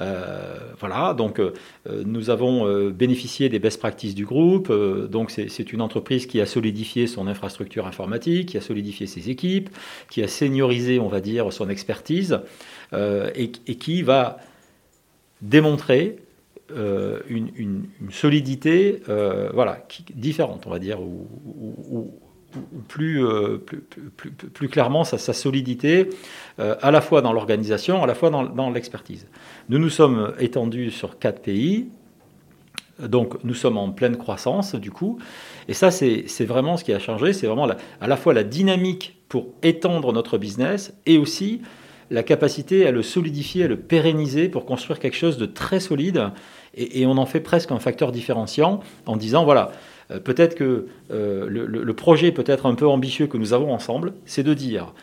Euh, 0.00 0.58
voilà, 0.80 1.14
donc 1.14 1.38
euh, 1.38 1.52
nous 1.86 2.30
avons 2.30 2.66
euh, 2.66 2.90
bénéficié 2.90 3.48
des 3.48 3.60
best 3.60 3.78
practices 3.78 4.14
du 4.14 4.24
groupe. 4.24 4.72
donc 4.72 5.30
c'est 5.30 5.72
une 5.72 5.80
entreprise 5.80 6.26
qui 6.26 6.40
a 6.40 6.46
solidifié 6.46 7.06
son 7.06 7.26
infrastructure 7.26 7.86
informatique, 7.86 8.50
qui 8.50 8.56
a 8.56 8.60
solidifié 8.60 9.06
ses 9.06 9.30
équipes, 9.30 9.70
qui 10.10 10.22
a 10.22 10.28
seniorisé, 10.28 10.98
on 10.98 11.08
va 11.08 11.20
dire, 11.20 11.52
son 11.52 11.68
expertise 11.68 12.40
et, 12.92 13.50
qui 13.50 14.02
va 14.02 14.38
démontrer 15.42 16.16
une, 16.70 17.84
solidité, 18.10 19.02
voilà, 19.52 19.86
différente, 20.14 20.64
on 20.66 20.70
va 20.70 20.78
dire, 20.78 21.00
ou, 21.00 22.10
plus, 22.88 23.24
euh, 23.24 23.58
plus, 24.52 24.68
clairement 24.68 25.04
sa, 25.04 25.18
solidité, 25.18 26.10
euh, 26.58 26.76
à 26.82 26.90
la 26.90 27.00
fois 27.00 27.22
dans 27.22 27.32
l'organisation, 27.32 28.02
à 28.02 28.06
la 28.06 28.14
fois 28.14 28.30
dans, 28.30 28.70
l'expertise. 28.70 29.26
Nous 29.68 29.78
nous 29.78 29.90
sommes 29.90 30.34
étendus 30.38 30.90
sur 30.90 31.18
quatre 31.18 31.40
pays, 31.40 31.88
donc 33.00 33.42
nous 33.44 33.54
sommes 33.54 33.76
en 33.76 33.90
pleine 33.90 34.16
croissance 34.16 34.74
du 34.74 34.90
coup, 34.90 35.18
et 35.68 35.74
ça 35.74 35.90
c'est 35.90 36.44
vraiment 36.44 36.76
ce 36.76 36.84
qui 36.84 36.92
a 36.92 36.98
changé, 36.98 37.32
c'est 37.32 37.46
vraiment 37.46 37.68
à 38.00 38.06
la 38.06 38.16
fois 38.16 38.34
la 38.34 38.44
dynamique 38.44 39.16
pour 39.28 39.48
étendre 39.62 40.12
notre 40.12 40.38
business 40.38 40.94
et 41.06 41.18
aussi 41.18 41.60
la 42.10 42.22
capacité 42.22 42.86
à 42.86 42.90
le 42.90 43.02
solidifier, 43.02 43.64
à 43.64 43.68
le 43.68 43.78
pérenniser 43.78 44.48
pour 44.48 44.66
construire 44.66 45.00
quelque 45.00 45.16
chose 45.16 45.38
de 45.38 45.46
très 45.46 45.80
solide, 45.80 46.30
et, 46.76 47.06
on 47.06 47.16
en 47.18 47.26
fait 47.26 47.40
presque 47.40 47.70
un 47.70 47.78
facteur 47.78 48.12
différenciant 48.12 48.80
en 49.06 49.16
disant 49.16 49.44
voilà, 49.44 49.72
peut-être 50.08 50.54
que 50.54 50.86
euh, 51.10 51.46
le, 51.48 51.94
projet 51.94 52.32
peut 52.32 52.44
être 52.46 52.66
un 52.66 52.74
peu 52.74 52.86
ambitieux 52.86 53.26
que 53.26 53.36
nous 53.36 53.52
avons 53.52 53.72
ensemble, 53.72 54.14
c'est 54.24 54.42
de 54.42 54.54
dire 54.54 54.94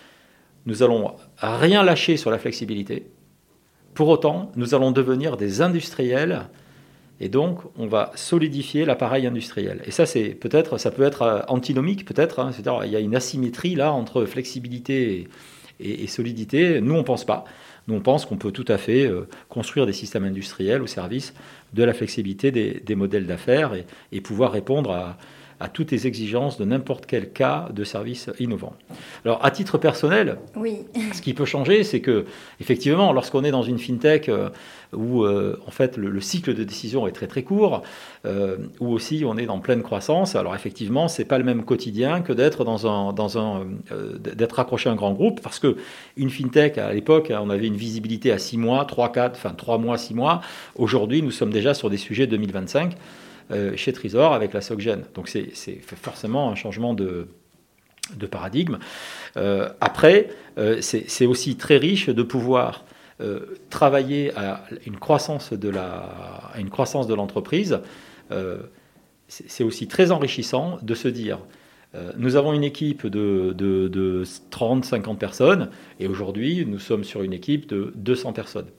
nous 0.65 0.83
allons 0.83 1.15
rien 1.37 1.83
lâcher 1.83 2.17
sur 2.17 2.29
la 2.29 2.37
flexibilité. 2.37 3.07
Pour 3.95 4.09
autant, 4.09 4.51
nous 4.55 4.75
allons 4.75 4.91
devenir 4.91 5.37
des 5.37 5.61
industriels 5.61 6.47
et 7.19 7.29
donc 7.29 7.59
on 7.77 7.87
va 7.87 8.11
solidifier 8.15 8.85
l'appareil 8.85 9.25
industriel. 9.25 9.81
Et 9.85 9.91
ça, 9.91 10.05
c'est 10.05 10.29
peut-être, 10.29 10.77
ça 10.77 10.91
peut 10.91 11.03
être 11.03 11.21
euh, 11.23 11.41
antinomique, 11.47 12.05
peut-être. 12.05 12.39
Hein, 12.39 12.51
c'est-à-dire, 12.51 12.85
il 12.85 12.91
y 12.91 12.95
a 12.95 12.99
une 12.99 13.15
asymétrie 13.15 13.75
là 13.75 13.91
entre 13.91 14.25
flexibilité 14.25 15.27
et, 15.79 16.07
solidité. 16.07 16.79
Nous, 16.79 16.93
on 16.93 17.03
pense 17.03 17.25
pas. 17.25 17.43
On 17.91 17.99
pense 17.99 18.25
qu'on 18.25 18.37
peut 18.37 18.51
tout 18.51 18.65
à 18.67 18.77
fait 18.77 19.09
construire 19.49 19.85
des 19.85 19.93
systèmes 19.93 20.23
industriels 20.23 20.81
au 20.81 20.87
service 20.87 21.33
de 21.73 21.83
la 21.83 21.93
flexibilité 21.93 22.51
des, 22.51 22.95
modèles 22.95 23.27
d'affaires 23.27 23.73
et, 24.11 24.21
pouvoir 24.21 24.51
répondre 24.51 24.91
à, 24.91 25.17
à 25.61 25.67
toutes 25.67 25.91
les 25.91 26.07
exigences 26.07 26.57
de 26.57 26.65
n'importe 26.65 27.05
quel 27.05 27.29
cas 27.29 27.69
de 27.71 27.83
service 27.83 28.31
innovant. 28.39 28.73
Alors, 29.25 29.45
à 29.45 29.51
titre 29.51 29.77
personnel, 29.77 30.37
oui. 30.55 30.79
ce 31.13 31.21
qui 31.21 31.35
peut 31.35 31.45
changer, 31.45 31.83
c'est 31.83 32.01
que, 32.01 32.25
effectivement, 32.59 33.13
lorsqu'on 33.13 33.43
est 33.43 33.51
dans 33.51 33.61
une 33.61 33.77
fintech 33.77 34.27
euh, 34.27 34.49
où, 34.91 35.23
euh, 35.23 35.59
en 35.67 35.71
fait, 35.71 35.97
le, 35.97 36.19
cycle 36.19 36.55
de 36.55 36.63
décision 36.63 37.07
est 37.07 37.11
très 37.11 37.27
très 37.27 37.43
court, 37.43 37.83
euh, 38.25 38.57
où 38.79 38.91
aussi 38.91 39.23
on 39.25 39.37
est 39.37 39.45
dans 39.45 39.59
pleine 39.59 39.83
croissance, 39.83 40.35
alors 40.35 40.55
effectivement, 40.55 41.07
c'est 41.07 41.25
pas 41.25 41.37
le 41.37 41.43
même 41.43 41.63
quotidien 41.63 42.21
que 42.21 42.33
d'être 42.33 42.63
dans 42.63 42.87
un, 42.87 43.13
dans 43.13 43.37
un, 43.37 43.67
d'être 44.19 44.59
accroché 44.59 44.89
à 44.89 44.93
un 44.93 44.95
grand 44.95 45.13
groupe, 45.13 45.41
parce 45.41 45.59
que 45.59 45.77
une 46.17 46.31
fintech, 46.31 46.79
à 46.79 46.91
l'époque, 46.91 47.31
on 47.31 47.51
avait 47.51 47.67
une 47.67 47.77
visibilité 47.77 48.31
à 48.31 48.39
6 48.39 48.57
mois, 48.57 48.83
3, 48.85 49.11
4, 49.11 49.35
enfin 49.35 49.53
3 49.55 49.77
mois, 49.77 49.99
6 49.99 50.15
mois. 50.15 50.41
Aujourd'hui, 50.75 51.21
nous 51.21 51.31
sommes 51.31 51.51
déjà 51.51 51.75
sur 51.75 51.91
des 51.91 51.97
sujets 51.97 52.25
2025. 52.25 52.95
Euh, 53.51 53.75
chez 53.75 53.91
Trisor 53.91 54.33
avec 54.33 54.53
la 54.53 54.61
SOCGEN. 54.61 55.03
Donc 55.13 55.27
c'est 55.27 55.81
forcément 56.01 56.51
un 56.51 56.55
changement 56.55 56.93
de, 56.93 57.27
paradigme. 58.29 58.77
Euh, 59.35 59.69
après, 59.81 60.29
euh, 60.57 60.77
c'est 60.81 61.25
aussi 61.25 61.55
très 61.55 61.77
riche 61.77 62.09
de 62.09 62.23
pouvoir 62.23 62.85
travailler 63.69 64.35
à 64.35 64.63
une 64.87 64.97
croissance 64.97 65.51
de 65.51 65.69
l'entreprise. 67.13 67.79
c'est 69.27 69.63
aussi 69.63 69.87
très 69.87 70.09
enrichissant 70.09 70.79
de 70.81 70.95
se 70.95 71.07
dire 71.07 71.37
nous 72.17 72.35
avons 72.35 72.53
une 72.53 72.63
équipe 72.63 73.05
de, 73.05 73.53
de, 73.55 73.87
de 73.89 74.23
30-50 74.49 75.17
personnes 75.17 75.69
et 75.99 76.07
aujourd'hui 76.07 76.65
nous 76.65 76.79
sommes 76.79 77.03
sur 77.03 77.21
une 77.21 77.33
équipe 77.33 77.67
de 77.69 77.93
200 77.95 78.33
personnes. 78.33 78.71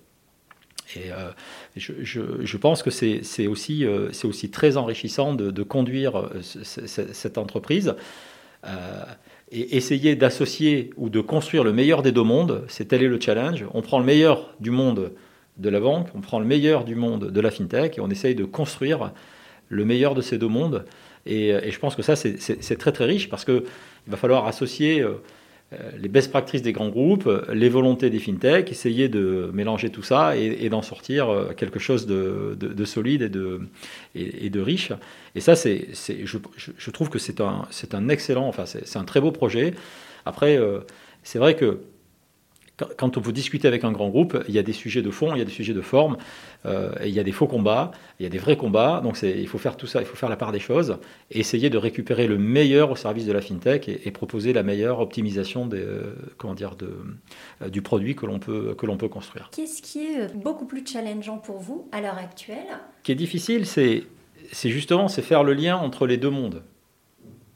Et 0.97 1.11
euh, 1.13 1.31
je, 1.77 2.57
pense 2.57 2.83
que 2.83 2.91
c'est 2.91 3.47
aussi, 3.47 3.85
euh, 3.85 4.11
très 4.51 4.77
enrichissant 4.77 5.35
de, 5.35 5.63
conduire 5.63 6.19
euh, 6.19 6.41
cette 6.43 7.39
entreprise. 7.39 7.95
et 9.51 9.77
essayer 9.77 10.17
d'associer 10.17 10.91
ou 10.97 11.11
de 11.11 11.21
construire 11.21 11.65
le 11.65 11.73
meilleur 11.73 12.03
des 12.03 12.13
deux 12.13 12.23
mondes, 12.23 12.65
c'est 12.69 12.87
tel 12.87 13.03
est 13.03 13.09
le 13.09 13.21
challenge. 13.21 13.65
On 13.75 13.83
prend 13.83 13.99
le 13.99 14.05
meilleur 14.05 14.55
du 14.61 14.71
monde 14.71 15.13
de 15.59 15.69
la 15.69 15.81
banque, 15.81 16.09
on 16.15 16.21
prend 16.21 16.39
le 16.39 16.47
meilleur 16.47 16.85
du 16.85 16.95
monde 16.95 17.31
de 17.31 17.41
la 17.41 17.51
fintech 17.51 17.99
et 17.99 18.01
on 18.01 18.09
essaye 18.09 18.35
de 18.35 18.45
construire 18.45 19.13
le 19.69 19.85
meilleur 19.85 20.15
de 20.15 20.23
ces 20.23 20.39
deux 20.39 20.49
mondes. 20.49 20.85
Et, 21.27 21.49
et 21.51 21.71
je 21.71 21.79
pense 21.79 21.95
que 21.95 22.03
ça, 22.03 22.17
c'est 22.17 22.79
très 22.79 22.93
très 22.93 23.05
riche 23.05 23.29
parce 23.29 23.45
qu'il 23.45 23.63
va 24.07 24.17
falloir 24.17 24.47
associer 24.47 25.01
euh, 25.01 25.23
les 26.01 26.09
best 26.09 26.31
practices 26.31 26.63
des 26.63 26.73
grands 26.73 26.89
groupes, 26.89 27.29
les 27.53 27.69
volontés 27.69 28.11
des 28.11 28.19
fintechs, 28.19 28.71
essayer 28.71 29.09
de 29.09 29.51
mélanger 29.53 29.91
tout 29.91 30.03
ça 30.03 30.37
et, 30.37 30.69
d'en 30.69 30.83
sortir 30.83 31.29
euh, 31.29 31.53
quelque 31.55 31.79
chose 31.79 32.07
de, 32.07 32.85
solide 32.85 33.23
et 34.15 34.51
de, 34.51 34.61
riche. 34.61 34.93
Et 35.35 35.41
ça, 35.41 35.55
c'est, 35.57 35.89
je, 36.25 36.91
trouve 36.91 37.09
que 37.09 37.19
c'est 37.19 37.41
un, 37.41 37.67
un 37.93 38.09
excellent, 38.09 38.47
enfin, 38.47 38.67
c'est, 38.67 38.97
un 38.97 39.05
très 39.05 39.21
beau 39.21 39.33
projet. 39.33 39.75
Après, 40.27 40.57
euh, 40.57 40.81
c'est 41.23 41.39
vrai 41.39 41.57
que 41.57 41.81
quand 42.97 43.17
on 43.17 43.21
vous 43.21 43.33
discuter 43.33 43.69
avec 43.69 43.85
un 43.85 43.93
grand 43.93 44.09
groupe, 44.09 44.43
il 44.49 44.55
y 44.55 44.59
a 44.59 44.63
des 44.63 44.73
sujets 44.73 45.03
de 45.03 45.11
fond, 45.11 45.35
il 45.35 45.39
y 45.39 45.43
a 45.43 45.45
des 45.45 45.53
sujets 45.53 45.75
de 45.75 45.81
forme, 45.81 46.17
euh, 46.65 46.93
il 47.05 47.11
y 47.11 47.21
a 47.21 47.23
des 47.23 47.33
faux 47.33 47.47
combats, 47.47 47.91
il 48.19 48.23
y 48.23 48.27
a 48.27 48.29
des 48.29 48.39
vrais 48.39 48.57
combats. 48.57 49.01
Donc 49.03 49.21
il 49.23 49.47
faut 49.47 49.59
faire 49.59 49.77
tout 49.77 49.87
ça, 49.87 50.01
il 50.01 50.07
faut 50.07 50.17
faire 50.17 50.29
la 50.29 50.37
part 50.37 50.53
des 50.53 50.59
choses 50.59 50.97
et 51.31 51.41
essayer 51.41 51.71
de 51.71 51.79
récupérer 51.79 52.27
le 52.27 52.39
meilleur 52.39 52.91
au 52.91 52.97
service 52.97 53.27
de 53.27 53.33
la 53.33 53.41
fintech 53.41 53.89
et, 53.89 54.11
proposer 54.11 54.53
la 54.53 54.63
meilleure 54.63 55.01
optimisation 55.01 55.67
des, 55.67 55.79
euh, 55.79 56.15
comment 56.37 56.55
dire, 56.55 56.77
de, 56.77 56.91
euh, 57.63 57.69
du 57.69 57.83
produit 57.83 58.15
que 58.15 58.27
l'on 58.27 58.39
peut, 58.39 58.75
que 58.75 58.87
peut 58.87 59.09
construire. 59.09 59.51
Qu'est-ce 59.53 59.81
qui 59.81 60.01
est 60.01 60.35
beaucoup 60.35 60.67
plus 60.67 60.85
challengeant 60.87 61.39
pour 61.39 61.59
vous 61.59 61.89
à 61.93 62.01
l'heure 62.01 62.19
actuelle? 62.19 62.79
Ce 62.99 63.03
qui 63.05 63.13
est 63.13 63.17
difficile, 63.17 63.67
c'est, 63.67 64.05
c'est 64.53 64.69
justement 64.69 65.09
c'est 65.09 65.23
faire 65.23 65.45
le 65.45 65.55
lien 65.55 65.77
entre 65.77 66.07
les 66.07 66.19
deux 66.19 66.31
mondes. 66.31 66.63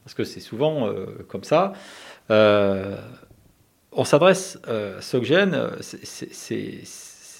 Parce 0.03 0.13
que 0.13 0.23
c'est 0.23 0.39
souvent 0.39 0.89
comme 1.27 1.43
ça 1.43 1.73
on 3.97 4.05
s'adresse 4.05 4.59
euh, 4.67 5.01
Soggen, 5.01 5.53
euh, 5.53 5.71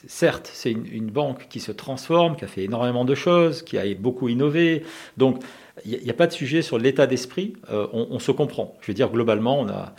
certes, 0.07 0.49
c'est 0.51 0.71
une, 0.71 1.11
banque 1.11 1.47
qui 1.49 1.59
se 1.59 1.71
transforme, 1.71 2.35
qui 2.35 2.45
a 2.45 2.47
fait 2.47 2.63
énormément 2.63 3.05
de 3.05 3.15
choses, 3.15 3.61
qui 3.61 3.77
a 3.77 3.83
beaucoup 3.93 4.27
innové. 4.27 4.83
Donc, 5.17 5.41
il 5.85 5.99
n'y 6.03 6.09
a, 6.09 6.13
pas 6.13 6.25
de 6.25 6.33
sujet 6.33 6.63
sur 6.63 6.79
l'état 6.79 7.05
d'esprit. 7.05 7.53
Euh, 7.69 7.87
on, 7.93 8.17
se 8.17 8.31
comprend. 8.31 8.75
Je 8.81 8.87
veux 8.87 8.95
dire, 8.95 9.09
globalement, 9.09 9.59
on 9.59 9.69
a, 9.69 9.93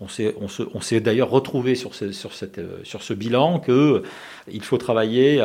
on 0.00 0.08
s'est, 0.08 1.00
d'ailleurs 1.00 1.30
retrouvé 1.30 1.74
sur 1.74 1.94
ce, 1.94 2.12
ce 2.12 3.14
bilan 3.14 3.60
que 3.60 4.02
il 4.48 4.62
faut 4.62 4.76
travailler 4.76 5.42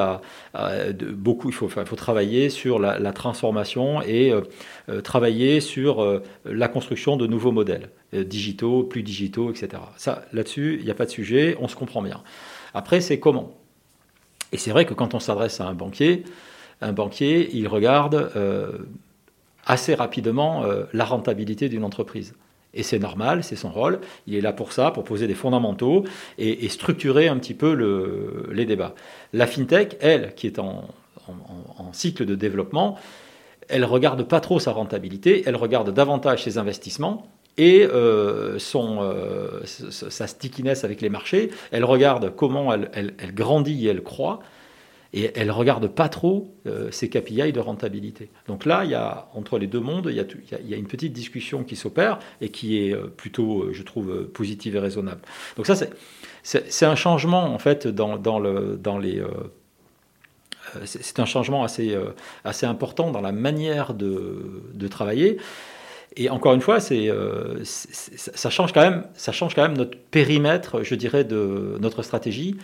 beaucoup, 1.13 1.51
sur 1.51 2.79
la, 2.79 3.13
transformation 3.13 4.01
et 4.01 4.33
travailler 5.03 5.61
sur 5.61 6.21
la 6.45 6.67
construction 6.67 7.15
de 7.15 7.27
nouveaux 7.27 7.53
modèles. 7.53 7.89
Euh, 8.13 8.25
digitaux, 8.25 8.83
plus 8.83 9.03
digitaux, 9.03 9.51
etc. 9.51 9.81
Là-dessus, 10.33 10.75
il 10.79 10.83
n'y 10.83 10.91
a 10.91 10.93
pas 10.93 11.05
de 11.05 11.11
sujet, 11.11 11.55
on 11.61 11.69
se 11.69 11.77
comprend 11.77 12.01
bien. 12.01 12.21
Après, 12.73 12.99
c'est 12.99 13.21
comment? 13.21 13.55
Et 14.51 14.57
c'est 14.57 14.71
vrai 14.71 14.83
que 14.83 14.93
quand 14.93 15.13
on 15.13 15.21
s'adresse 15.21 15.61
à 15.61 15.67
un 15.67 15.73
banquier, 15.73 16.25
un 16.81 16.91
banquier, 16.91 17.49
il 17.55 17.69
regarde 17.69 18.31
assez 19.65 19.95
rapidement 19.95 20.65
la 20.91 21.05
rentabilité 21.05 21.69
d'une 21.69 21.85
entreprise. 21.85 22.33
Et 22.73 22.83
c'est 22.83 22.99
normal, 22.99 23.43
c'est 23.43 23.55
son 23.55 23.69
rôle. 23.69 23.99
Il 24.27 24.35
est 24.35 24.41
là 24.41 24.53
pour 24.53 24.71
ça, 24.71 24.91
pour 24.91 25.03
poser 25.03 25.27
des 25.27 25.33
fondamentaux 25.33 26.05
et, 26.37 26.69
structurer 26.69 27.27
un 27.27 27.37
petit 27.37 27.53
peu 27.53 27.73
le, 27.73 28.49
les 28.51 28.65
débats. 28.65 28.95
La 29.33 29.45
fintech, 29.47 29.97
elle, 29.99 30.33
qui 30.35 30.47
est 30.47 30.59
en, 30.59 30.85
cycle 31.93 32.25
de 32.25 32.35
développement, 32.35 32.97
elle 33.67 33.85
regarde 33.85 34.23
pas 34.23 34.39
trop 34.39 34.59
sa 34.59 34.71
rentabilité, 34.71 35.43
elle 35.45 35.55
regarde 35.55 35.93
davantage 35.93 36.43
ses 36.43 36.57
investissements 36.57 37.27
et 37.57 37.83
euh, 37.85 38.59
son, 38.59 38.99
euh, 39.01 39.61
sa 39.65 40.27
stickiness 40.27 40.83
avec 40.83 41.01
les 41.01 41.09
marchés. 41.09 41.51
Elle 41.71 41.85
regarde 41.85 42.33
comment 42.35 42.73
elle, 42.73 42.89
elle 42.93 43.33
grandit 43.33 43.85
et 43.85 43.89
elle 43.89 44.03
croît 44.03 44.39
et 45.13 45.31
elle 45.35 45.51
regarde 45.51 45.87
pas 45.87 46.07
trop 46.07 46.55
euh, 46.67 46.89
ses 46.91 47.09
KPI 47.09 47.51
de 47.51 47.59
rentabilité. 47.59 48.29
Donc 48.47 48.65
là, 48.65 48.85
il 48.85 48.91
y 48.91 48.95
a, 48.95 49.27
entre 49.33 49.59
les 49.59 49.67
deux 49.67 49.79
mondes, 49.79 50.07
il 50.09 50.15
y 50.15 50.73
a, 50.73 50.77
une 50.77 50.87
petite 50.87 51.11
discussion 51.11 51.63
qui 51.63 51.75
s'opère 51.75 52.19
et 52.39 52.49
qui 52.49 52.87
est 52.87 52.93
euh, 52.93 53.07
plutôt, 53.07 53.63
euh, 53.63 53.73
je 53.73 53.83
trouve, 53.83 54.27
positive 54.27 54.75
et 54.75 54.79
raisonnable. 54.79 55.21
Donc 55.57 55.65
ça, 55.65 55.75
c'est 56.43 56.85
un 56.85 56.95
changement, 56.95 57.53
en 57.53 57.59
fait, 57.59 57.87
dans, 57.87 58.17
dans, 58.17 58.39
le, 58.39 58.77
dans 58.81 58.97
les... 58.97 59.21
c'est 60.85 61.19
un 61.19 61.25
changement 61.25 61.63
assez, 61.63 61.95
assez 62.43 62.65
important 62.65 63.11
dans 63.11 63.21
la 63.21 63.31
manière 63.31 63.93
de, 63.93 64.87
travailler. 64.89 65.37
Et 66.15 66.29
encore 66.29 66.53
une 66.53 66.61
fois, 66.61 66.79
ça, 66.79 68.49
change 68.49 68.73
quand 68.73 68.81
même, 68.81 69.05
ça 69.13 69.31
change 69.31 69.55
quand 69.55 69.61
même 69.61 69.77
notre 69.77 69.97
périmètre, 69.97 70.83
je 70.83 70.95
dirais, 70.95 71.25
de 71.25 71.77
notre 71.79 72.01
stratégie. 72.01 72.57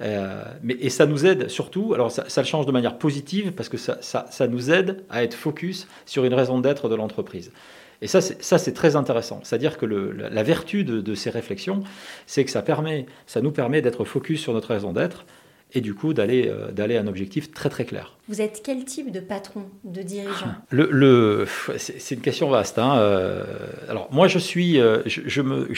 Euh, 0.00 0.42
mais, 0.62 0.76
et 0.80 0.90
ça 0.90 1.06
nous 1.06 1.26
aide 1.26 1.48
surtout, 1.48 1.94
alors 1.94 2.10
ça, 2.10 2.24
le 2.36 2.46
change 2.46 2.66
de 2.66 2.72
manière 2.72 2.98
positive 2.98 3.52
parce 3.52 3.68
que 3.68 3.76
ça, 3.76 3.98
ça, 4.00 4.48
nous 4.48 4.70
aide 4.70 5.04
à 5.10 5.22
être 5.22 5.34
focus 5.34 5.86
sur 6.06 6.24
une 6.24 6.34
raison 6.34 6.60
d'être 6.60 6.88
de 6.88 6.94
l'entreprise. 6.94 7.52
Et 8.00 8.08
ça, 8.08 8.20
c'est 8.20 8.72
très 8.72 8.96
intéressant. 8.96 9.40
C'est-à-dire 9.44 9.78
que 9.78 9.86
le, 9.86 10.10
la, 10.10 10.42
vertu 10.42 10.82
de, 10.82 11.14
ces 11.14 11.30
réflexions, 11.30 11.84
c'est 12.26 12.44
que 12.44 12.50
ça, 12.50 12.60
permet, 12.62 13.06
ça 13.26 13.40
nous 13.40 13.52
permet 13.52 13.80
d'être 13.80 14.04
focus 14.04 14.40
sur 14.40 14.52
notre 14.54 14.68
raison 14.70 14.92
d'être 14.92 15.24
et 15.74 15.80
du 15.80 15.94
coup 15.94 16.12
d'aller 16.12 16.48
euh, 16.48 16.98
à 16.98 17.00
un 17.00 17.06
objectif 17.06 17.52
très 17.52 17.70
très 17.70 17.84
clair. 17.84 18.18
Vous 18.28 18.42
êtes 18.42 18.60
quel 18.64 18.84
type 18.84 19.12
de 19.12 19.20
patron, 19.20 19.66
de 19.84 20.02
dirigeant? 20.02 20.52
Le, 20.70 20.88
le 20.90 21.46
C'est 21.78 22.16
une 22.16 22.20
question 22.20 22.50
vaste. 22.50 22.78
Hein. 22.80 22.98
Euh, 22.98 23.44
alors 23.88 24.08
moi 24.12 24.26
je 24.26 24.40
suis, 24.40 24.80
je, 25.06 25.40
me, 25.40 25.68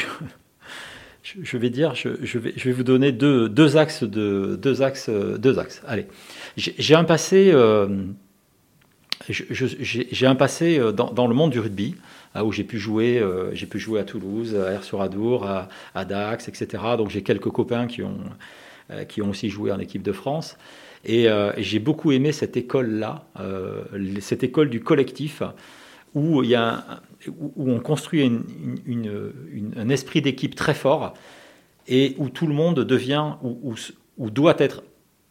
je 1.24 1.56
vais 1.56 1.70
dire, 1.70 1.94
je, 1.94 2.38
vais, 2.38 2.72
vous 2.72 2.82
donner 2.82 3.10
deux, 3.10 3.76
axes 3.78 4.04
de 4.04 4.58
deux 4.60 4.82
axes, 4.82 5.08
deux 5.08 5.58
axes. 5.58 5.82
Allez, 5.86 6.06
j'ai 6.56 6.94
un 6.94 7.04
passé, 7.04 7.50
euh, 7.50 8.04
j'ai 9.28 10.26
un 10.26 10.34
passé 10.34 10.78
euh, 10.78 10.92
dans, 10.92 11.12
dans, 11.12 11.26
le 11.26 11.34
monde 11.34 11.50
du 11.50 11.60
rugby 11.60 11.94
où 12.36 12.52
j'ai 12.52 12.64
pu 12.64 12.78
jouer, 12.78 13.18
euh, 13.20 13.54
j'ai 13.54 13.66
pu 13.66 13.78
jouer 13.78 14.00
à 14.00 14.04
Toulouse, 14.04 14.54
à 14.54 14.72
Air-sur-Adour, 14.72 15.46
à, 15.94 16.04
Dax, 16.04 16.48
etc. 16.48 16.82
Donc 16.98 17.08
j'ai 17.08 17.22
quelques 17.22 17.50
copains 17.50 17.86
qui 17.86 18.02
ont 18.02 18.18
qui 19.08 19.22
ont 19.22 19.30
aussi 19.30 19.48
joué 19.48 19.72
en 19.72 19.78
équipe 19.78 20.02
de 20.02 20.12
France. 20.12 20.58
Et, 21.06 21.26
j'ai 21.56 21.78
beaucoup 21.78 22.12
aimé 22.12 22.32
cette 22.32 22.58
école-là, 22.58 23.24
cette 24.20 24.44
école 24.44 24.68
du 24.68 24.82
collectif, 24.82 25.42
où 26.12 26.42
il 26.42 26.50
y 26.50 26.54
a 26.54 26.74
un, 26.74 27.00
où 27.28 27.70
on 27.70 27.80
construit 27.80 28.30
un 29.76 29.88
esprit 29.88 30.22
d'équipe 30.22 30.54
très 30.54 30.74
fort 30.74 31.14
et 31.86 32.14
où 32.18 32.28
tout 32.28 32.46
le 32.46 32.54
monde 32.54 32.80
devient 32.80 33.34
ou, 33.42 34.30
doit 34.30 34.56
être 34.58 34.82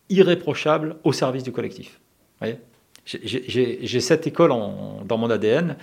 irréprochable 0.10 0.98
au 1.04 1.14
service 1.14 1.44
du 1.44 1.52
collectif. 1.52 2.00
J'ai 3.06 4.02
cette 4.02 4.28
école 4.28 4.50
dans 4.50 5.18
mon 5.18 5.30
ADN 5.30 5.76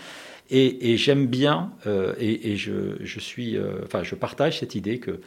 et, 0.50 0.96
j'aime 0.96 1.26
bien 1.26 1.72
euh, 1.86 2.14
et, 2.18 2.56
je, 2.56 3.20
suis, 3.20 3.56
euh, 3.56 3.82
enfin, 3.84 4.02
je 4.02 4.14
partage 4.14 4.58
cette 4.58 4.74
idée 4.74 4.98
que 4.98 5.20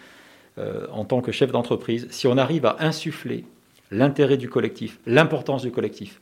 euh, 0.58 0.86
en 0.92 1.06
tant 1.06 1.22
que 1.22 1.32
chef 1.32 1.52
d'entreprise, 1.52 2.08
si 2.12 2.28
on 2.28 2.38
arrive 2.38 2.66
à 2.66 2.78
insuffler 2.80 3.46
l'intérêt 3.90 4.38
du 4.38 4.50
collectif, 4.50 5.00
l'importance 5.06 5.64
du 5.64 5.72
collectif, 5.72 6.20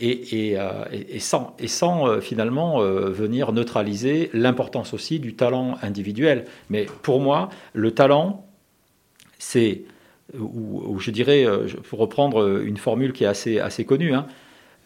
et, 0.00 0.54
euh, 0.56 0.84
sans, 1.18 2.08
euh, 2.08 2.20
finalement 2.20 2.80
euh, 2.80 3.10
venir 3.10 3.52
neutraliser 3.52 4.30
l'importance 4.32 4.94
aussi 4.94 5.18
du 5.20 5.34
talent 5.34 5.76
individuel. 5.82 6.44
Mais 6.70 6.86
pour 7.02 7.20
moi, 7.20 7.48
le 7.72 7.92
talent, 7.92 8.46
c'est, 9.38 9.82
ou, 10.38 10.98
je 10.98 11.10
dirais, 11.10 11.46
pour 11.88 11.98
reprendre 11.98 12.60
une 12.60 12.76
formule 12.76 13.12
qui 13.12 13.24
est 13.24 13.28
assez, 13.28 13.60
assez 13.60 13.84
connue, 13.84 14.14
hein, 14.14 14.26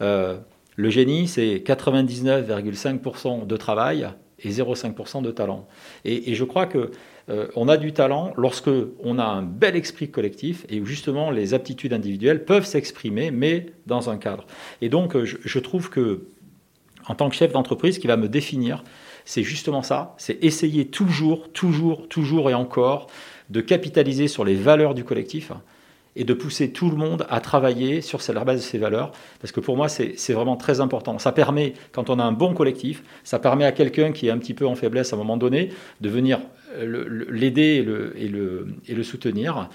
le 0.01 0.91
génie, 0.91 1.29
c'est 1.29 1.57
99,5% 1.57 3.47
de 3.47 3.57
travail 3.57 4.09
et 4.45 4.51
0,5% 4.51 5.23
de 5.23 5.31
talent. 5.31 5.67
Et, 6.05 6.35
je 6.35 6.45
crois 6.45 6.67
que 6.67 6.91
euh, 7.29 7.49
on 7.57 7.69
a 7.69 7.77
du 7.77 7.93
talent 7.93 8.33
lorsque 8.37 8.71
on 9.03 9.19
a 9.19 9.25
un 9.25 9.43
bel 9.43 9.77
esprit 9.77 10.11
collectif 10.11 10.67
et 10.69 10.81
où 10.81 10.87
justement 10.87 11.31
les 11.31 11.55
aptitudes 11.55 11.93
individuelles 11.93 12.45
peuvent 12.45 12.67
s'exprimer, 12.67 13.31
mais 13.31 13.67
dans 13.87 14.11
un 14.11 14.17
cadre. 14.17 14.47
Et 14.81 14.89
donc, 14.89 15.17
je, 15.23 15.59
trouve 15.59 15.91
que 15.91 16.27
en 17.07 17.15
tant 17.15 17.29
que 17.29 17.37
chef 17.37 17.53
d'entreprise, 17.53 17.97
ce 17.97 18.01
qui 18.01 18.07
va 18.07 18.17
me 18.17 18.29
définir, 18.29 18.83
c'est 19.25 19.43
justement 19.43 19.83
ça, 19.83 20.15
c'est 20.19 20.43
essayer 20.43 20.87
toujours, 20.87 21.51
toujours, 21.53 22.09
toujours 22.09 22.51
et 22.51 22.55
encore 22.55 23.07
de 23.51 23.61
capitaliser 23.61 24.29
sur 24.29 24.45
les 24.45 24.55
valeurs 24.55 24.95
du 24.95 25.05
collectif 25.05 25.53
et 26.17 26.25
de 26.25 26.35
pousser 26.35 26.73
tout 26.73 26.91
le 26.91 26.97
monde 26.97 27.27
à 27.31 27.41
travailler 27.41 28.01
sur 28.01 28.21
la 28.33 28.45
base 28.45 28.61
de 28.61 28.65
ces 28.65 28.79
valeurs, 28.79 29.13
parce 29.41 29.53
que 29.53 29.61
pour 29.61 29.77
moi, 29.77 29.89
c'est 29.89 30.33
vraiment 30.33 30.57
très 30.57 30.81
important. 30.81 31.19
Ça 31.19 31.33
permet, 31.33 31.75
quand 31.93 32.11
on 32.11 32.19
a 32.19 32.25
un 32.25 32.33
bon 32.33 32.55
collectif, 32.55 33.03
ça 33.25 33.39
permet 33.39 33.65
à 33.65 33.73
quelqu'un 33.73 34.13
qui 34.13 34.29
est 34.29 34.31
un 34.31 34.39
petit 34.39 34.55
peu 34.55 34.67
en 34.67 34.75
faiblesse 34.75 35.13
à 35.13 35.17
un 35.17 35.19
moment 35.19 35.37
donné, 35.37 35.71
de 36.01 36.09
venir 36.09 36.41
euh, 36.77 37.27
l'aider 37.31 37.63
et 37.63 37.83
le, 37.83 38.15
et, 38.17 38.29
le, 38.29 38.69
et 38.89 38.95
le, 38.95 39.03
soutenir. 39.03 39.69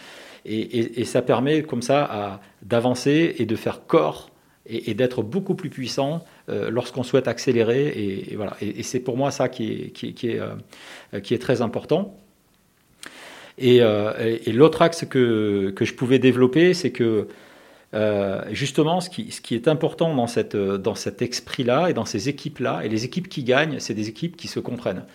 Et, 0.46 1.02
et, 1.02 1.06
ça 1.06 1.22
permet 1.22 1.64
comme 1.64 1.82
ça 1.82 2.40
d'avancer 2.62 3.36
et 3.38 3.46
de 3.46 3.56
faire 3.56 3.86
corps 3.86 4.30
et, 4.68 4.94
d'être 4.94 5.24
beaucoup 5.24 5.56
plus 5.56 5.70
puissant 5.70 6.24
euh, 6.50 6.70
lorsqu'on 6.70 7.04
souhaite 7.04 7.28
accélérer. 7.28 7.88
Et, 7.88 8.36
voilà. 8.36 8.56
Et, 8.62 8.84
c'est 8.84 9.00
pour 9.00 9.18
moi 9.18 9.32
ça 9.32 9.50
qui 9.50 9.72
est, 9.72 9.90
qui, 9.92 10.30
est, 10.30 10.40
euh, 10.40 11.20
qui 11.22 11.34
est 11.34 11.40
très 11.40 11.62
important. 11.62 12.16
Euh, 13.62 14.38
et, 14.46 14.52
l'autre 14.52 14.82
axe 14.82 15.06
que, 15.06 15.72
que, 15.76 15.86
je 15.86 15.94
pouvais 15.94 16.20
développer, 16.20 16.74
c'est 16.74 16.92
que 16.92 17.28
euh, 17.94 18.44
justement, 18.52 19.02
ce 19.02 19.10
qui, 19.10 19.32
ce 19.32 19.42
qui, 19.42 19.56
est 19.56 19.68
important 19.68 20.14
dans, 20.14 20.28
cette, 20.28 20.56
dans 20.56 20.96
cet 20.96 21.22
esprit-là 21.22 21.90
et 21.90 21.94
dans 21.94 22.06
ces 22.06 22.30
équipes-là, 22.30 22.82
et 22.84 22.90
les 22.90 23.06
équipes 23.06 23.30
qui 23.30 23.44
gagnent, 23.44 23.80
c'est 23.80 23.94
des 23.94 24.10
équipes 24.10 24.38
qui 24.38 24.48
se 24.48 24.60
comprennent. 24.60 25.06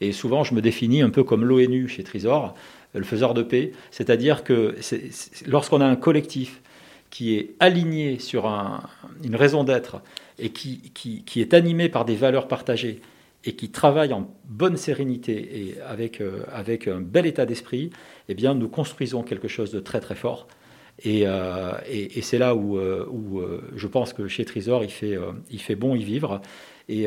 Et 0.00 0.12
souvent, 0.12 0.44
je 0.44 0.54
me 0.54 0.60
définis 0.60 1.02
un 1.02 1.10
peu 1.10 1.24
comme 1.24 1.44
l'ONU 1.44 1.88
chez 1.88 2.04
Trisor, 2.04 2.54
le 2.94 3.02
faiseur 3.02 3.34
de 3.34 3.42
paix, 3.42 3.72
c'est-à-dire 3.90 4.44
que 4.44 4.76
lorsqu'on 5.46 5.80
a 5.80 5.86
un 5.86 5.96
collectif 5.96 6.60
qui 7.10 7.34
est 7.34 7.54
aligné 7.58 8.18
sur 8.18 8.46
un, 8.46 8.82
une 9.24 9.34
raison 9.34 9.64
d'être 9.64 10.00
et 10.38 10.50
qui, 10.50 10.92
qui, 10.94 11.22
qui, 11.24 11.40
est 11.40 11.54
animé 11.54 11.88
par 11.88 12.04
des 12.04 12.14
valeurs 12.14 12.48
partagées, 12.48 13.00
et 13.44 13.54
qui 13.54 13.70
travaillent 13.70 14.12
en 14.12 14.30
bonne 14.44 14.76
sérénité 14.76 15.32
et 15.60 15.80
avec, 15.80 16.20
euh, 16.20 16.42
avec 16.52 16.88
un 16.88 17.00
bel 17.00 17.26
état 17.26 17.46
d'esprit, 17.46 17.90
eh 18.28 18.34
bien, 18.34 18.54
nous 18.54 18.68
construisons 18.68 19.22
quelque 19.22 19.48
chose 19.48 19.70
de 19.70 19.80
très 19.80 20.00
très 20.00 20.14
fort. 20.14 20.48
Et, 21.04 21.22
euh, 21.26 21.72
c'est 22.22 22.38
là 22.38 22.56
où, 22.56 22.76
euh, 22.76 23.60
je 23.76 23.86
pense 23.86 24.12
que 24.12 24.26
chez 24.26 24.44
Trisor, 24.44 24.82
il 24.82 24.90
fait, 24.90 25.16
il 25.50 25.60
fait 25.60 25.76
bon 25.76 25.94
y 25.94 26.02
vivre. 26.02 26.40
Et, 26.88 27.06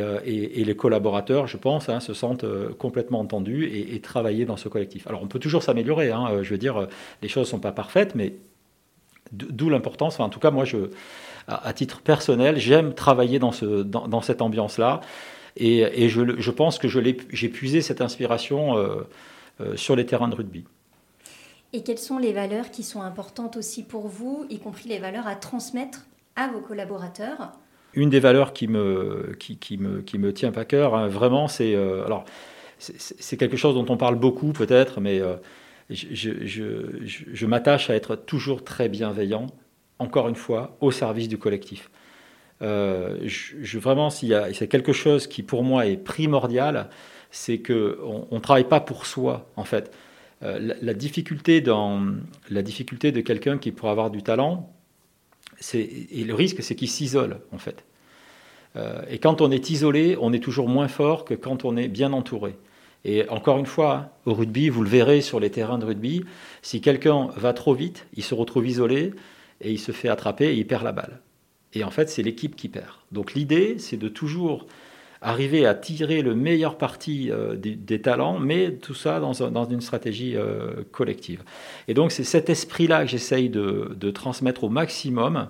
les 0.64 0.76
collaborateurs, 0.76 1.48
je 1.48 1.58
pense, 1.58 1.90
hein, 1.90 2.00
se 2.00 2.14
sentent 2.14 2.46
complètement 2.78 3.20
entendus 3.20 3.70
et, 3.74 4.00
travailler 4.00 4.46
dans 4.46 4.56
ce 4.56 4.70
collectif. 4.70 5.08
Alors, 5.08 5.22
on 5.22 5.28
peut 5.28 5.40
toujours 5.40 5.64
s'améliorer. 5.64 6.12
Hein, 6.12 6.42
je 6.44 6.50
veux 6.50 6.58
dire, 6.58 6.88
les 7.22 7.28
choses 7.28 7.48
ne 7.48 7.52
sont 7.52 7.60
pas 7.60 7.74
parfaites, 7.74 8.16
mais 8.16 8.36
d'où 9.34 9.70
l'importance. 9.70 10.20
en 10.22 10.30
tout 10.30 10.40
cas, 10.40 10.52
moi, 10.52 10.64
à, 11.48 11.74
titre 11.74 12.00
personnel, 12.02 12.58
j'aime 12.58 12.94
travailler 12.94 13.40
dans, 13.40 13.52
ce, 13.52 13.84
dans 13.84 14.22
cette 14.22 14.42
ambiance-là. 14.42 15.02
Et, 15.58 16.10
je, 16.10 16.52
pense 16.52 16.80
que 16.80 16.88
j'ai 16.88 17.50
puisé 17.50 17.82
cette 17.82 18.02
inspiration 18.02 18.78
euh, 18.78 19.02
euh, 19.60 19.76
sur 19.76 19.96
les 19.96 20.06
terrains 20.06 20.30
de 20.30 20.36
rugby. 20.36 20.64
Et 21.74 21.84
quelles 21.84 22.00
sont 22.00 22.18
les 22.18 22.34
valeurs 22.34 22.72
qui 22.72 22.84
sont 22.84 23.02
importantes 23.02 23.58
aussi 23.58 23.84
pour 23.84 24.08
vous, 24.08 24.46
y 24.50 24.60
compris 24.60 24.90
les 24.90 25.00
valeurs 25.00 25.28
à 25.28 25.36
transmettre 25.36 26.06
à 26.36 26.48
vos 26.48 26.60
collaborateurs? 26.60 27.52
Une 27.94 28.10
des 28.10 28.20
valeurs 28.20 28.54
qui 28.54 28.68
me, 28.68 29.36
qui, 29.40 29.78
me, 29.78 30.02
qui 30.02 30.18
me 30.18 30.34
tient 30.34 30.54
à 30.54 30.66
cœur, 30.66 30.96
hein, 30.96 31.08
vraiment, 31.08 31.48
c'est 31.48 31.76
euh, 31.76 32.06
alors 32.06 32.26
c'est 32.80 33.38
quelque 33.38 33.58
chose 33.58 33.76
dont 33.76 33.86
on 33.90 33.98
parle 33.98 34.16
beaucoup 34.16 34.54
peut-être, 34.54 35.02
mais 35.02 35.22
je, 35.92 36.32
je 37.06 37.46
m'attache 37.46 37.92
à 37.92 37.96
être 37.96 38.16
toujours 38.16 38.64
très 38.64 38.90
bienveillant, 38.90 39.46
encore 40.00 40.28
une 40.28 40.36
fois, 40.36 40.76
au 40.82 40.90
service 40.90 41.28
du 41.28 41.38
collectif. 41.38 41.92
Euh, 42.62 43.28
vraiment, 43.76 44.10
s'il 44.10 44.30
y 44.30 44.36
a, 44.36 44.52
quelque 44.52 44.94
chose 44.94 45.28
qui 45.28 45.44
pour 45.44 45.64
moi 45.64 45.88
est 45.88 45.98
primordial, 45.98 46.90
c'est 47.32 47.60
que 47.60 48.00
on, 48.04 48.36
ne 48.36 48.40
travaille 48.40 48.68
pas 48.68 48.80
pour 48.80 49.06
soi 49.06 49.50
en 49.56 49.64
fait. 49.64 49.92
Euh, 50.44 50.74
la, 50.82 50.94
difficulté 50.94 51.62
de 51.62 53.22
quelqu'un 53.22 53.58
qui 53.58 53.72
pourrait 53.72 53.92
avoir 53.92 54.10
du 54.10 54.24
talent, 54.24 54.74
et 55.74 56.24
le 56.24 56.34
risque, 56.34 56.64
c'est 56.64 56.76
qu'ils 56.76 56.90
s'isolent, 56.90 57.40
en 57.52 57.60
fait. 57.60 57.84
Euh, 58.76 59.02
et 59.10 59.20
quand 59.20 59.42
on 59.42 59.52
est 59.52 59.70
isolé, 59.70 60.18
on 60.20 60.34
est 60.34 60.40
toujours 60.40 60.68
moins 60.68 60.88
fort 60.88 61.26
que 61.26 61.34
quand 61.36 61.66
on 61.66 61.78
est 61.78 61.88
bien 61.88 62.14
entouré. 62.14 62.56
Et 63.04 63.28
encore 63.30 63.58
une 63.58 63.66
fois, 63.66 64.10
au 64.26 64.34
rugby, 64.34 64.70
vous 64.70 64.84
le 64.84 64.90
verrez 64.90 65.22
sur 65.22 65.40
les 65.40 65.50
terrains 65.52 65.78
de 65.78 65.86
rugby, 65.86 66.24
si 66.62 66.82
quelqu'un 66.82 67.30
va 67.36 67.54
trop 67.54 67.74
vite, 67.74 68.08
il 68.16 68.24
se 68.24 68.34
retrouve 68.34 68.68
isolé 68.68 69.14
et 69.60 69.72
il 69.72 69.80
se 69.80 69.92
fait 69.92 70.10
attraper 70.10 70.48
et 70.48 70.56
il 70.56 70.66
perd 70.68 70.84
la 70.84 70.92
balle. 70.92 71.20
Et 71.74 71.84
en 71.84 71.92
fait, 71.92 72.10
c'est 72.10 72.24
l'équipe 72.24 72.56
qui 72.56 72.68
perd. 72.68 72.94
Donc 73.12 73.34
l'idée, 73.34 73.78
c'est 73.80 73.98
de 73.98 74.10
toujours 74.10 74.66
arriver 75.22 75.68
à 75.68 75.76
tirer 75.76 76.24
le 76.24 76.34
meilleur 76.34 76.78
parti 76.78 77.30
euh, 77.32 77.56
des, 77.56 78.02
talents, 78.02 78.40
mais 78.40 78.74
tout 78.74 78.96
ça 78.96 79.20
dans, 79.20 79.66
une 79.66 79.82
stratégie 79.82 80.36
euh, 80.36 80.84
collective. 80.92 81.44
Et 81.88 81.94
donc 81.94 82.12
c'est 82.12 82.24
cet 82.24 82.50
esprit-là 82.50 83.04
que 83.04 83.12
j'essaye 83.12 83.50
de, 83.50 84.12
transmettre 84.12 84.64
au 84.64 84.70
maximum, 84.70 85.50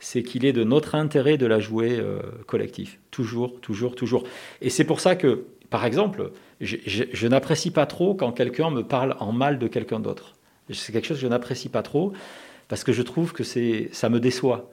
c'est 0.00 0.22
qu'il 0.22 0.44
est 0.44 0.52
de 0.52 0.64
notre 0.64 0.94
intérêt 0.94 1.36
de 1.36 1.46
la 1.46 1.60
jouer 1.60 1.98
euh, 1.98 2.20
collectif. 2.46 2.98
Toujours, 3.10 3.60
toujours, 3.60 3.94
toujours. 3.94 4.24
Et 4.62 4.70
c'est 4.70 4.84
pour 4.84 5.00
ça 5.00 5.16
que, 5.16 5.44
par 5.70 5.84
exemple, 5.84 6.30
je, 6.60 7.26
n'apprécie 7.26 7.70
pas 7.70 7.86
trop 7.86 8.14
quand 8.14 8.32
quelqu'un 8.32 8.70
me 8.70 8.82
parle 8.82 9.16
en 9.20 9.32
mal 9.32 9.58
de 9.58 9.66
quelqu'un 9.68 10.00
d'autre. 10.00 10.34
C'est 10.70 10.92
quelque 10.92 11.06
chose 11.06 11.18
que 11.18 11.22
je 11.22 11.28
n'apprécie 11.28 11.68
pas 11.68 11.82
trop 11.82 12.14
parce 12.68 12.84
que 12.84 12.92
je 12.92 13.02
trouve 13.02 13.34
que 13.34 13.44
ça 13.44 14.08
me 14.08 14.18
déçoit. 14.18 14.70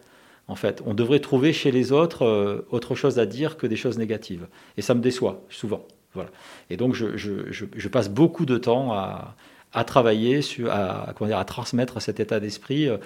En 0.52 0.56
fait, 0.56 0.84
on 0.86 0.94
devrait 0.94 1.22
trouver 1.22 1.54
chez 1.54 1.72
les 1.72 1.94
autres 1.94 2.26
euh, 2.26 2.68
autre 2.72 2.94
chose 2.94 3.20
à 3.20 3.26
dire 3.26 3.56
que 3.56 3.66
des 3.68 3.78
choses 3.78 3.98
négatives. 3.98 4.48
Et 4.76 4.82
ça 4.82 4.94
me 4.94 5.00
déçoit 5.00 5.46
souvent. 5.50 5.88
Voilà. 6.14 6.30
Et 6.70 6.76
donc, 6.76 6.94
je, 6.94 7.88
passe 7.88 8.10
beaucoup 8.10 8.46
de 8.46 8.58
temps 8.58 8.92
à, 8.92 9.84
travailler, 9.86 10.42
sur, 10.42 10.70
à, 10.70 11.14
dire, 11.22 11.38
à 11.38 11.46
transmettre 11.46 12.02
cet 12.02 12.20
état 12.20 12.42
d'esprit 12.42 12.90
euh, 12.90 12.98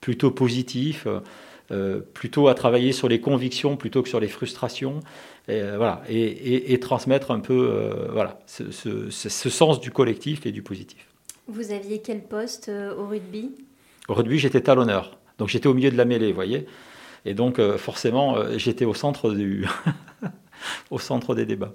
plutôt 0.00 0.30
positif. 0.30 1.08
Euh, 1.72 2.00
plutôt 2.14 2.46
à 2.46 2.54
travailler 2.54 2.92
sur 2.92 3.08
les 3.08 3.20
convictions 3.20 3.76
plutôt 3.76 4.02
que 4.02 4.08
sur 4.08 4.20
les 4.20 4.28
frustrations, 4.28 5.00
et, 5.48 5.62
voilà, 5.76 6.02
et, 6.08 6.78
transmettre 6.80 7.30
un 7.30 7.40
peu 7.40 8.10
voilà, 8.12 8.38
ce, 8.46 9.08
sens 9.10 9.80
du 9.80 9.90
collectif 9.90 10.44
et 10.44 10.52
du 10.52 10.60
positif. 10.60 11.08
Vous 11.48 11.72
aviez 11.72 12.00
quel 12.00 12.20
poste 12.20 12.70
au 12.98 13.06
rugby? 13.06 13.52
Au 14.08 14.14
rugby, 14.14 14.38
j'étais 14.38 14.60
talonneur. 14.60 15.16
Donc 15.38 15.48
j'étais 15.48 15.68
au 15.68 15.74
milieu 15.74 15.90
de 15.90 15.96
la 15.96 16.04
mêlée, 16.04 16.28
vous 16.28 16.34
voyez. 16.34 16.66
Et 17.24 17.34
donc 17.34 17.58
euh, 17.58 17.78
forcément, 17.78 18.36
euh, 18.36 18.58
j'étais 18.58 18.84
au 18.84 18.94
centre 18.94 19.30
du, 19.32 19.66
au 20.90 20.98
centre 20.98 21.34
des 21.34 21.46
débats. 21.46 21.72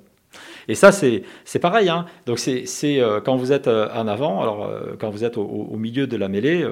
Et 0.68 0.76
ça, 0.76 0.92
c'est 0.92 1.24
pareil. 1.62 1.88
Hein. 1.88 2.06
Donc 2.26 2.40
c'est 2.40 2.66
euh, 2.84 3.22
quand 3.22 3.38
vous 3.38 3.54
êtes 3.54 3.68
en 3.68 4.08
avant, 4.08 4.42
alors 4.42 4.70
quand 5.00 5.10
vous 5.10 5.24
êtes 5.24 5.38
au, 5.38 5.78
milieu 5.78 6.08
de 6.08 6.18
la 6.18 6.28
mêlée, 6.28 6.68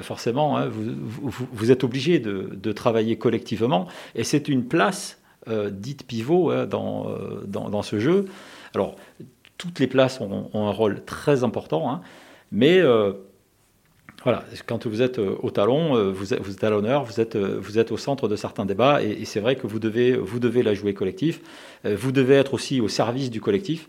forcément, 0.00 0.58
hein, 0.58 0.66
vous, 0.68 1.30
vous, 1.52 1.70
êtes 1.70 1.84
obligé 1.84 2.18
de, 2.18 2.50
de, 2.52 2.72
travailler 2.72 3.16
collectivement. 3.16 3.86
Et 4.16 4.24
c'est 4.24 4.48
une 4.48 4.64
place 4.64 5.20
dite 5.70 6.04
pivot 6.04 6.50
hein, 6.50 6.66
dans, 6.66 7.16
dans, 7.46 7.70
dans, 7.70 7.82
ce 7.82 8.00
jeu. 8.00 8.24
Alors 8.74 8.96
toutes 9.56 9.78
les 9.78 9.86
places 9.86 10.20
ont, 10.20 10.50
ont 10.52 10.66
un 10.66 10.72
rôle 10.72 11.04
très 11.04 11.44
important, 11.44 12.00
mais 12.50 12.82
voilà, 14.24 14.44
quand 14.66 14.86
vous 14.86 15.00
êtes 15.00 15.20
euh, 15.20 15.36
au 15.42 15.50
talon, 15.50 15.96
euh, 15.96 16.10
vous 16.10 16.34
êtes, 16.34 16.64
à 16.64 16.70
l'honneur, 16.70 17.04
vous 17.04 17.20
êtes, 17.20 17.36
euh, 17.36 17.58
vous 17.60 17.78
êtes 17.78 17.92
au 17.92 17.96
centre 17.96 18.26
de 18.26 18.34
certains 18.34 18.66
débats, 18.66 19.02
et, 19.02 19.24
c'est 19.24 19.38
vrai 19.38 19.54
que 19.54 19.66
vous 19.66 19.78
devez, 19.78 20.16
vous 20.16 20.40
devez 20.40 20.62
la 20.62 20.74
jouer 20.74 20.92
collectif. 20.92 21.40
Vous 21.84 22.10
devez 22.10 22.34
être 22.34 22.54
aussi 22.54 22.80
au 22.80 22.88
service 22.88 23.30
du 23.30 23.40
collectif. 23.40 23.88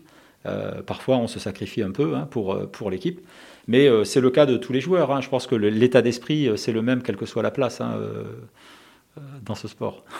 parfois, 0.86 1.16
on 1.16 1.26
se 1.26 1.40
sacrifie 1.40 1.82
un 1.82 1.90
peu 1.90 2.14
hein, 2.14 2.28
pour, 2.30 2.68
pour 2.70 2.90
l'équipe, 2.90 3.20
mais 3.66 3.88
c'est 4.04 4.20
le 4.20 4.30
cas 4.30 4.46
de 4.46 4.56
tous 4.56 4.72
les 4.72 4.80
joueurs. 4.80 5.10
Hein. 5.10 5.20
Je 5.20 5.28
pense 5.28 5.48
que 5.48 5.56
l'état 5.56 6.02
d'esprit, 6.02 6.48
c'est 6.56 6.72
le 6.72 6.82
même, 6.82 7.02
quelle 7.02 7.16
que 7.16 7.26
soit 7.26 7.42
la 7.42 7.50
place 7.50 7.80
hein, 7.80 7.98
dans 9.44 9.56
ce 9.56 9.66
sport. 9.66 10.04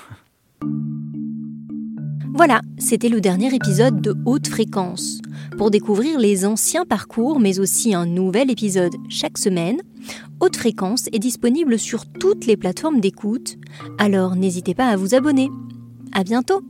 Voilà, 2.33 2.61
c'était 2.79 3.09
le 3.09 3.21
dernier 3.21 3.55
épisode 3.55 4.01
de 4.01 4.15
Haute 4.25 4.49
Fréquence. 4.49 5.21
Pour 5.61 5.71
découvrir 5.71 6.19
les 6.19 6.47
anciens 6.47 6.87
parcours, 6.87 7.39
mais 7.39 7.61
aussi 7.61 7.93
un 7.93 8.07
nouvel 8.07 8.51
épisode 8.51 8.95
chaque 9.11 9.37
semaine, 9.37 9.83
Haute 10.41 10.57
Fréquence 10.57 11.09
est 11.13 11.19
disponible 11.19 11.79
sur 11.79 12.07
toutes 12.07 12.47
les 12.47 12.57
plateformes 12.57 12.99
d'écoute, 12.99 13.59
alors 13.99 14.37
n'hésitez 14.37 14.75
pas 14.75 14.89
à 14.89 14.97
vous 14.97 15.15
abonner. 15.15 15.51
À 16.15 16.25
bientôt! 16.25 16.63